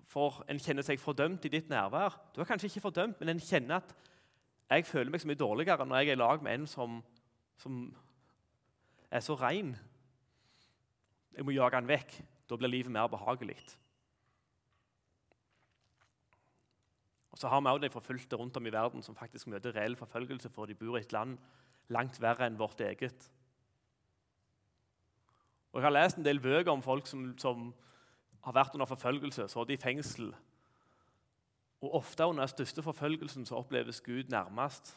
for 0.08 0.44
en 0.50 0.60
kjenner 0.62 0.86
seg 0.86 1.02
fordømt 1.02 1.46
i 1.48 1.52
ditt 1.52 1.72
nærvær. 1.72 2.16
Du 2.34 2.42
er 2.42 2.50
kanskje 2.50 2.70
ikke 2.70 2.86
fordømt, 2.86 3.18
men 3.20 3.34
en 3.34 3.42
kjenner 3.44 3.82
at 3.82 3.96
jeg 4.70 4.86
føler 4.86 5.12
meg 5.12 5.24
så 5.24 5.30
mye 5.30 5.40
dårligere 5.40 5.86
når 5.88 6.02
jeg 6.02 6.12
er 6.12 6.18
i 6.18 6.22
lag 6.22 6.44
med 6.44 6.54
en 6.54 6.68
som, 6.70 7.02
som 7.60 7.82
er 9.10 9.24
så 9.24 9.36
rein. 9.40 9.74
Jeg 11.36 11.46
må 11.46 11.56
jage 11.56 11.80
han 11.80 11.90
vekk. 11.90 12.14
Da 12.48 12.56
blir 12.56 12.72
livet 12.72 12.92
mer 12.92 13.10
behagelig. 13.12 13.58
Og 17.38 17.42
så 17.42 17.50
har 17.54 17.62
vi 17.62 17.70
også 17.70 17.84
de 17.84 17.90
forfulgte 17.94 18.36
rundt 18.36 18.58
om 18.58 18.66
i 18.66 18.72
verden 18.74 19.04
som 19.06 19.16
faktisk 19.16 19.48
møter 19.48 19.76
reell 19.76 19.96
forfølgelse 19.96 20.50
for 20.50 20.66
de 20.66 20.74
bor 20.76 20.98
i 20.98 21.04
et 21.06 21.12
land 21.14 21.36
langt 21.94 22.18
verre 22.22 22.48
enn 22.48 22.58
vårt 22.58 22.82
eget. 22.82 23.28
Og 25.72 25.78
Jeg 25.78 25.86
har 25.86 25.94
lest 25.94 26.18
en 26.18 26.26
del 26.26 26.42
bøker 26.42 26.72
om 26.72 26.82
folk 26.82 27.06
som, 27.06 27.28
som 27.38 27.68
har 28.42 28.56
vært 28.58 28.74
under 28.74 28.90
forfølgelse, 28.90 29.46
så 29.48 29.66
i 29.70 29.78
fengsel. 29.78 30.34
Og 31.82 31.94
Ofte 32.02 32.26
under 32.26 32.42
den 32.48 32.56
største 32.56 32.82
forfølgelsen 32.82 33.46
så 33.46 33.62
oppleves 33.62 34.02
Gud 34.02 34.34
nærmest. 34.34 34.96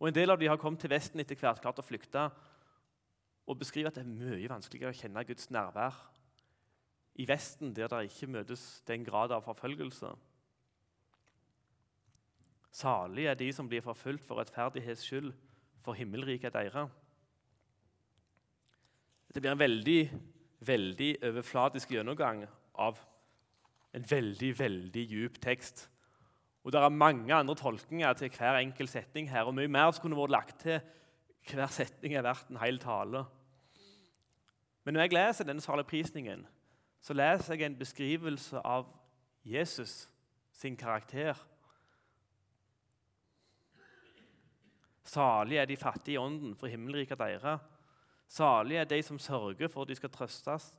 Og 0.00 0.08
En 0.08 0.14
del 0.14 0.30
av 0.30 0.40
dem 0.40 0.50
har 0.50 0.58
kommet 0.58 0.80
til 0.80 0.90
Vesten 0.90 1.20
etter 1.20 1.38
hvert, 1.38 1.62
klart 1.62 1.78
å 1.78 1.86
flykte, 1.86 2.30
og 3.46 3.58
beskriver 3.58 3.88
at 3.88 3.94
det 3.94 4.02
er 4.02 4.18
mye 4.18 4.50
vanskeligere 4.50 4.90
å 4.90 4.98
kjenne 4.98 5.24
Guds 5.24 5.50
nærvær 5.50 5.94
i 7.14 7.28
Vesten, 7.28 7.70
der 7.74 7.86
det 7.86 8.10
ikke 8.10 8.26
møtes 8.26 8.82
den 8.86 9.06
grad 9.06 9.30
av 9.30 9.46
forfølgelse. 9.46 10.10
Salig 12.70 13.26
er 13.26 13.34
de 13.34 13.52
som 13.52 13.68
blir 13.68 13.82
forfulgt 13.84 14.24
for 14.26 14.40
rettferdighets 14.40 15.04
skyld, 15.06 15.32
for 15.82 15.96
himmelriket 15.96 16.54
er 16.54 16.68
deres. 16.68 16.90
Det 19.34 19.42
blir 19.42 19.52
en 19.52 19.60
veldig, 19.60 20.00
veldig 20.66 21.10
overflatisk 21.28 21.92
gjennomgang 21.92 22.46
av 22.74 22.98
en 23.94 24.04
veldig, 24.10 24.58
veldig 24.58 25.04
djup 25.10 25.40
tekst. 25.42 25.88
Og 26.64 26.72
Det 26.72 26.80
er 26.80 26.88
mange 26.88 27.34
andre 27.34 27.54
tolkninger 27.54 28.12
til 28.12 28.30
hver 28.30 28.58
enkelt 28.58 28.90
setning 28.90 29.30
her, 29.30 29.42
og 29.42 29.54
mye 29.54 29.68
mer 29.68 29.90
som 29.90 30.02
kunne 30.02 30.16
vært 30.16 30.30
lagt 30.30 30.60
til. 30.60 30.80
Hver 31.48 31.66
setning 31.72 32.14
er 32.14 32.22
verdt 32.22 32.50
en 32.50 32.60
hel 32.60 32.78
tale. 32.78 33.24
Men 34.84 34.94
når 34.94 35.00
jeg 35.00 35.12
leser 35.12 35.44
denne 35.44 35.60
saligprisningen, 35.60 36.46
så 37.00 37.14
leser 37.14 37.54
jeg 37.54 37.66
en 37.66 37.78
beskrivelse 37.78 38.60
av 38.64 38.86
Jesus 39.44 40.08
sin 40.52 40.76
karakter. 40.76 41.36
Salig 45.08 45.56
er 45.56 45.64
de 45.64 45.76
fattige 45.76 46.18
i 46.18 46.20
ånden, 46.20 46.54
for 46.56 46.68
himmelriket 46.68 47.16
er 47.16 47.38
deres. 47.38 47.60
Salige 48.28 48.80
er 48.80 48.84
de 48.84 49.02
som 49.02 49.18
sørger, 49.18 49.68
for 49.72 49.88
de 49.88 49.94
skal 49.96 50.10
trøstes. 50.12 50.74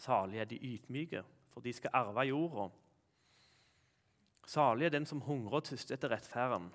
Salige 0.00 0.40
er 0.40 0.48
de 0.48 0.56
ydmyke, 0.56 1.22
for 1.52 1.60
de 1.60 1.72
skal 1.72 1.90
arve 1.92 2.24
jorda. 2.30 2.70
Salig 4.46 4.86
er 4.86 4.94
den 4.94 5.06
som 5.06 5.20
hungrer 5.20 5.60
og 5.60 5.64
tyster 5.68 5.94
etter 5.94 6.10
rettferden, 6.10 6.70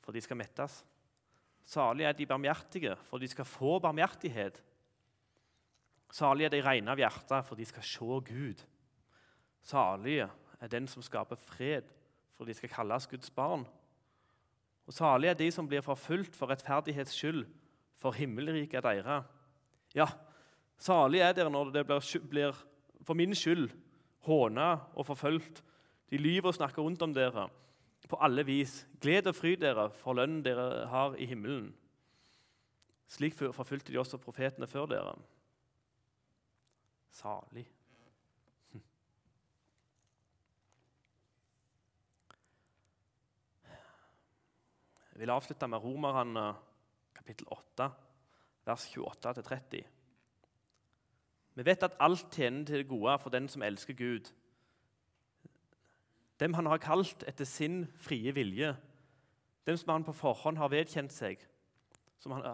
for 0.00 0.14
de 0.14 0.22
skal 0.22 0.38
mettes. 0.38 0.84
Salig 1.66 2.06
er 2.06 2.12
de 2.12 2.26
barmhjertige, 2.26 2.94
for 3.10 3.18
de 3.18 3.28
skal 3.28 3.44
få 3.44 3.78
barmhjertighet. 3.78 4.62
Salig 6.10 6.46
er 6.46 6.54
de 6.54 6.62
rene 6.64 6.94
av 6.94 7.02
hjerte, 7.02 7.42
for 7.44 7.58
de 7.58 7.66
skal 7.68 7.84
se 7.84 8.20
Gud. 8.30 8.62
Salige 9.62 10.30
er 10.60 10.70
den 10.70 10.86
som 10.88 11.02
skaper 11.02 11.36
fred, 11.36 11.90
for 12.36 12.46
de 12.46 12.54
skal 12.54 12.72
kalles 12.72 13.10
Guds 13.10 13.30
barn. 13.30 13.66
Og 14.88 14.94
Salige 14.96 15.30
er 15.30 15.36
de 15.36 15.50
som 15.52 15.68
blir 15.68 15.84
forfulgt 15.84 16.36
for 16.36 16.48
rettferdighets 16.48 17.12
skyld, 17.12 17.44
for 17.98 18.16
himmelriket 18.16 18.80
er 18.80 18.86
deres. 18.86 19.26
Ja, 19.94 20.06
salig 20.80 21.20
er 21.20 21.34
dere 21.36 21.52
når 21.52 21.72
det 21.74 21.84
blir, 21.86 22.00
blir 22.30 22.56
for 23.04 23.18
min 23.18 23.34
skyld 23.36 23.68
håna 24.24 24.70
og 24.94 25.06
forfulgt. 25.06 25.62
De 26.10 26.16
lyver 26.16 26.48
og 26.48 26.56
snakker 26.56 26.82
rundt 26.82 27.02
om 27.04 27.12
dere 27.14 27.48
på 28.08 28.16
alle 28.24 28.44
vis. 28.48 28.86
Gled 29.00 29.28
og 29.28 29.36
fryd 29.36 29.60
dere 29.60 29.90
for 29.92 30.16
lønnen 30.16 30.40
dere 30.44 30.86
har 30.88 31.16
i 31.20 31.28
himmelen. 31.28 31.74
Slik 33.08 33.36
forfulgte 33.36 33.92
de 33.92 34.00
også 34.00 34.20
profetene 34.20 34.66
før 34.68 34.88
dere. 34.88 35.16
Salig. 37.12 37.66
Jeg 45.18 45.26
vil 45.26 45.30
avslutte 45.34 45.66
med 45.66 45.78
Romerne 45.82 46.54
kapittel 47.14 47.46
8, 47.50 47.88
vers 48.66 48.84
28-30. 48.98 49.80
Vi 51.54 51.64
vet 51.66 51.82
at 51.82 51.96
alt 52.00 52.28
tjener 52.30 52.64
til 52.64 52.78
det 52.78 52.88
gode 52.88 53.18
for 53.18 53.30
den 53.34 53.48
som 53.48 53.62
elsker 53.62 53.94
Gud. 53.98 54.30
Dem 56.40 56.54
han 56.54 56.66
har 56.66 56.78
kalt 56.78 57.24
etter 57.26 57.44
sin 57.44 57.88
frie 57.98 58.30
vilje, 58.34 58.76
dem 59.66 59.76
som 59.76 59.90
han 59.90 60.06
på 60.06 60.14
forhånd 60.14 60.62
har 60.62 60.70
vedkjent 60.70 61.12
seg, 61.12 61.42
som 62.22 62.38
han, 62.38 62.46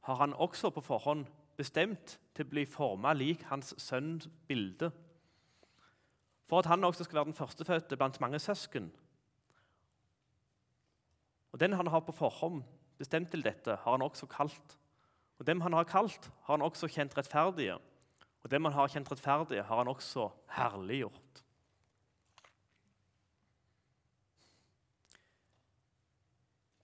har 0.00 0.22
han 0.22 0.38
også 0.38 0.70
på 0.70 0.86
forhånd 0.86 1.26
bestemt 1.58 2.20
til 2.34 2.46
å 2.46 2.52
bli 2.54 2.64
forma 2.64 3.12
lik 3.12 3.42
hans 3.50 3.74
sønns 3.82 4.30
bilde. 4.46 4.92
For 6.46 6.62
at 6.62 6.70
han 6.70 6.84
også 6.84 7.08
skal 7.08 7.24
være 7.24 7.32
den 7.32 7.42
førstefødte 7.42 7.96
blant 7.96 8.20
mange 8.20 8.38
søsken. 8.38 8.92
Og 11.54 11.60
Den 11.60 11.72
han 11.78 11.86
har 11.86 12.02
på 12.02 12.12
forhånd 12.12 12.64
bestemt 12.98 13.30
til 13.30 13.44
dette, 13.46 13.76
har 13.78 13.94
han 13.94 14.02
også 14.02 14.26
kalt. 14.26 14.78
Og 15.38 15.46
Dem 15.46 15.60
han 15.62 15.72
har 15.72 15.86
kalt, 15.86 16.32
har 16.48 16.56
han 16.58 16.66
også 16.66 16.88
kjent 16.90 17.14
rettferdige. 17.18 17.76
Og 18.42 18.50
dem 18.50 18.64
han 18.64 18.74
har 18.74 18.90
kjent 18.90 19.10
rettferdige, 19.12 19.62
har 19.62 19.76
han 19.76 19.88
også 19.88 20.28
herliggjort. 20.50 21.44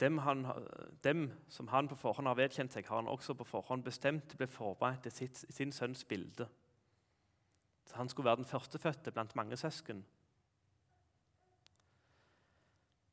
Dem, 0.01 0.19
han, 0.19 0.47
dem, 1.05 1.33
som 1.49 1.69
han 1.69 1.89
på 1.89 1.99
forhånd 1.99 2.31
har 2.31 2.39
vedkjent 2.39 2.73
seg, 2.73 2.87
har 2.89 3.03
han 3.03 3.11
også 3.11 3.35
på 3.37 3.45
forhånd 3.45 3.85
bestemt 3.85 4.31
til 4.31 4.39
å 4.39 4.41
bli 4.41 4.49
forberedt 4.49 5.03
til 5.05 5.13
sitt, 5.13 5.43
sin 5.51 5.75
sønns 5.77 6.07
bilde. 6.09 6.47
Så 7.85 7.99
han 7.99 8.09
skulle 8.09 8.31
være 8.31 8.41
den 8.41 8.49
førstefødte 8.49 9.13
blant 9.13 9.37
mange 9.37 9.59
søsken. 9.61 10.01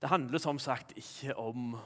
Det 0.01 0.10
handler 0.10 0.41
som 0.41 0.60
sagt 0.60 0.93
ikke 0.97 1.36
om 1.38 1.77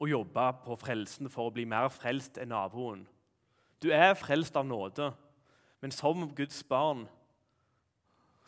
å 0.00 0.08
jobbe 0.08 0.46
på 0.64 0.76
frelsen 0.80 1.30
for 1.30 1.48
å 1.48 1.54
bli 1.54 1.66
mer 1.68 1.90
frelst 1.92 2.38
enn 2.40 2.52
naboen. 2.52 3.04
Du 3.82 3.90
er 3.92 4.16
frelst 4.16 4.56
av 4.56 4.66
nåde, 4.66 5.10
men 5.80 5.92
som 5.92 6.24
Guds 6.34 6.62
barn 6.64 7.04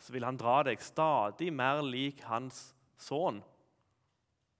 så 0.01 0.13
vil 0.13 0.25
han 0.25 0.37
dra 0.37 0.63
deg 0.65 0.81
stadig 0.81 1.51
mer 1.53 1.83
lik 1.85 2.23
hans 2.25 2.71
sønn 2.97 3.43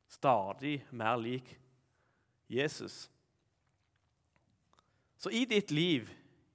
stadig 0.07 0.85
mer 0.91 1.17
lik 1.17 1.59
Jesus. 2.49 3.09
Så 5.17 5.29
i 5.29 5.45
ditt 5.45 5.71
liv, 5.71 6.09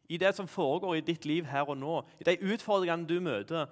i 0.09 0.17
det 0.17 0.35
som 0.35 0.49
foregår 0.49 0.97
i 0.97 1.01
ditt 1.01 1.25
liv 1.25 1.45
her 1.45 1.69
og 1.69 1.77
nå, 1.77 2.03
i 2.21 2.25
de 2.25 2.37
utfordringene 2.53 3.09
du 3.09 3.19
møter 3.21 3.67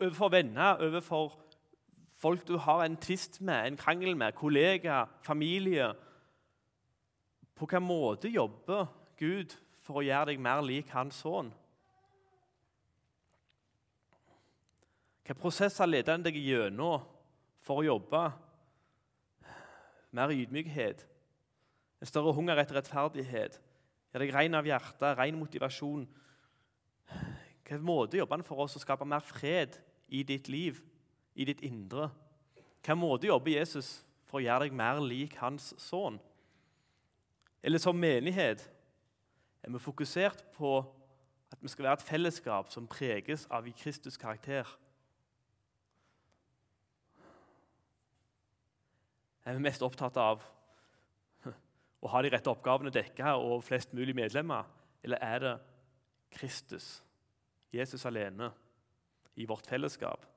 overfor 0.00 0.28
venner, 0.28 0.80
overfor 0.80 1.36
folk 2.26 2.46
du 2.48 2.56
har 2.58 2.82
en 2.82 2.96
tvist 2.98 3.38
med, 3.40 3.66
en 3.66 3.76
krangel 3.78 4.16
med, 4.18 4.34
kollegaer, 4.34 5.06
familie 5.22 5.92
På 7.54 7.64
hvilken 7.64 7.86
måte 7.86 8.28
jobber 8.28 8.88
Gud 9.16 9.54
for 9.86 10.00
å 10.00 10.04
gjøre 10.04 10.32
deg 10.32 10.42
mer 10.42 10.60
lik 10.66 10.90
Hans 10.92 11.22
sønn? 11.22 11.52
Hvilke 15.22 15.38
prosesser 15.40 15.88
leder 15.88 16.16
han 16.16 16.26
deg 16.26 16.36
gjennom 16.36 17.06
for 17.64 17.80
å 17.80 17.86
jobbe 17.86 18.24
mer 20.16 20.34
ydmykhet, 20.34 21.06
en 22.00 22.10
større 22.10 22.34
hunger 22.36 22.60
etter 22.60 22.76
rettferdighet. 22.78 23.56
Gjør 24.12 24.22
deg 24.22 24.34
ren 24.36 24.58
av 24.58 24.68
hjerte, 24.68 25.14
ren 25.18 25.38
motivasjon. 25.40 26.04
Hvilken 27.08 27.82
måte 27.86 28.20
jobber 28.20 28.38
han 28.38 28.46
for 28.46 28.66
oss 28.66 28.76
å 28.78 28.82
skape 28.82 29.08
mer 29.08 29.24
fred 29.24 29.80
i 30.12 30.22
ditt 30.28 30.50
liv, 30.52 30.78
i 31.36 31.44
ditt 31.44 31.60
indre? 31.64 32.08
Hvilken 32.80 32.98
måte 32.98 33.28
jobber 33.28 33.52
Jesus 33.52 34.00
for 34.26 34.40
å 34.40 34.44
gjøre 34.44 34.66
deg 34.66 34.76
mer 34.76 35.00
lik 35.02 35.36
hans 35.42 35.72
sønn? 35.82 36.18
Eller 37.66 37.82
som 37.82 37.98
menighet 37.98 38.62
er 39.62 39.72
vi 39.74 39.82
fokusert 39.82 40.44
på 40.54 40.78
at 41.52 41.62
vi 41.62 41.70
skal 41.70 41.88
være 41.88 41.98
et 41.98 42.06
fellesskap 42.06 42.70
som 42.70 42.86
preges 42.90 43.46
av 43.50 43.66
Kristus' 43.78 44.18
karakter. 44.20 44.68
Er 49.46 49.54
vi 49.54 49.62
mest 49.62 49.82
opptatt 49.82 50.16
av 50.18 50.42
å 52.02 52.12
ha 52.12 52.22
de 52.22 52.30
rette 52.34 52.50
oppgavene 52.50 52.94
dekka 52.94 53.36
og 53.38 53.64
flest 53.66 53.94
mulig 53.94 54.14
medlemmer? 54.14 54.66
Eller 55.06 55.22
er 55.22 55.42
det 55.42 55.56
Kristus, 56.38 57.00
Jesus 57.74 58.06
alene, 58.06 58.50
i 59.36 59.46
vårt 59.46 59.66
fellesskap? 59.66 60.35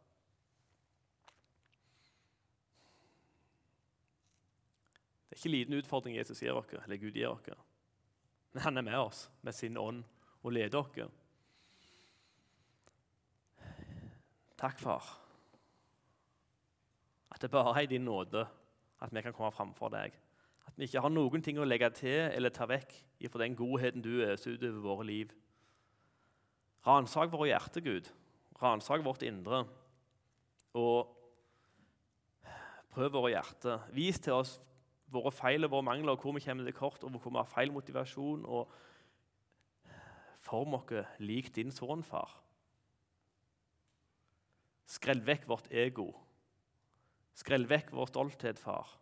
Det 5.29 5.37
er 5.37 5.41
ikke 5.43 5.53
liten 5.53 5.77
utfordring 5.77 6.17
Jesus 6.17 6.41
gir 6.41 6.57
dere, 6.57 6.83
eller 6.83 6.97
Gud 6.97 7.13
gir 7.13 7.35
dere. 7.45 7.61
Men 8.53 8.63
han 8.65 8.81
er 8.81 8.87
med 8.87 8.97
oss 8.97 9.27
med 9.45 9.53
sin 9.53 9.77
ånd 9.77 10.03
og 10.41 10.53
leder 10.55 10.89
dere. 10.95 11.09
Takk, 14.59 14.79
far, 14.81 15.05
at 17.31 17.41
det 17.41 17.51
bare 17.53 17.77
er 17.77 17.85
i 17.85 17.91
din 17.93 18.03
nåde 18.03 18.41
at 18.99 19.13
vi 19.15 19.21
kan 19.23 19.33
komme 19.33 19.53
framfor 19.55 19.93
deg. 19.93 20.15
At 20.67 20.75
vi 20.75 20.89
ikke 20.89 21.03
har 21.05 21.13
noen 21.13 21.43
ting 21.45 21.59
å 21.61 21.67
legge 21.67 21.87
til 21.95 22.25
eller 22.27 22.51
ta 22.51 22.67
vekk 22.67 22.91
ifra 23.23 23.45
den 23.45 23.55
godheten 23.55 24.03
du 24.03 24.19
øser 24.25 24.57
utover 24.57 24.81
våre 24.83 25.05
liv. 25.07 25.31
Ransak 26.87 27.31
våre 27.31 27.51
hjerte, 27.51 27.81
Gud. 27.85 28.09
Ransak 28.59 29.05
vårt 29.05 29.23
indre. 29.23 29.63
Og 30.75 31.15
prøv 32.91 33.13
våre 33.15 33.33
hjerter. 33.37 33.87
Vis 33.95 34.19
til 34.19 34.35
oss 34.41 34.57
våre 35.11 35.31
feil 35.33 35.65
og 35.65 35.73
våre 35.73 35.87
mangler, 35.87 36.13
og 36.13 36.21
hvor 36.21 36.35
vi 36.35 36.43
kommer 36.43 36.67
til 36.67 36.77
kort, 36.77 37.03
og 37.03 37.09
hvor 37.09 37.31
vi 37.31 37.37
har 37.37 37.49
feil 37.49 37.73
motivasjon. 37.73 38.45
og 38.45 38.71
Form 40.39 40.73
oss 40.77 40.93
lik 41.19 41.51
din 41.55 41.71
sønn, 41.71 42.03
far. 42.03 42.37
Skrell 44.89 45.21
vekk 45.25 45.47
vårt 45.49 45.67
ego. 45.71 46.07
Skrell 47.37 47.67
vekk 47.69 47.91
vår 47.93 48.09
stolthet, 48.09 48.59
far. 48.59 48.95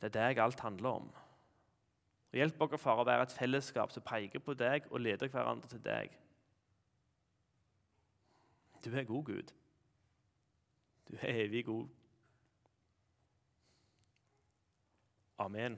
Det 0.00 0.10
er 0.10 0.16
deg 0.16 0.40
alt 0.42 0.60
handler 0.60 0.98
om. 1.00 1.12
Hjelp 2.34 2.60
oss, 2.66 2.80
far, 2.82 2.98
å 2.98 3.06
være 3.06 3.28
et 3.28 3.36
fellesskap 3.36 3.92
som 3.94 4.02
peker 4.04 4.42
på 4.42 4.56
deg 4.58 4.88
og 4.90 5.00
leder 5.00 5.30
hverandre 5.30 5.70
til 5.70 5.82
deg. 5.84 6.16
Du 8.84 8.90
er 8.92 9.06
god, 9.08 9.24
Gud. 9.24 9.52
Du 11.08 11.14
er 11.20 11.44
evig 11.44 11.64
god. 11.64 11.86
Amen. 15.44 15.76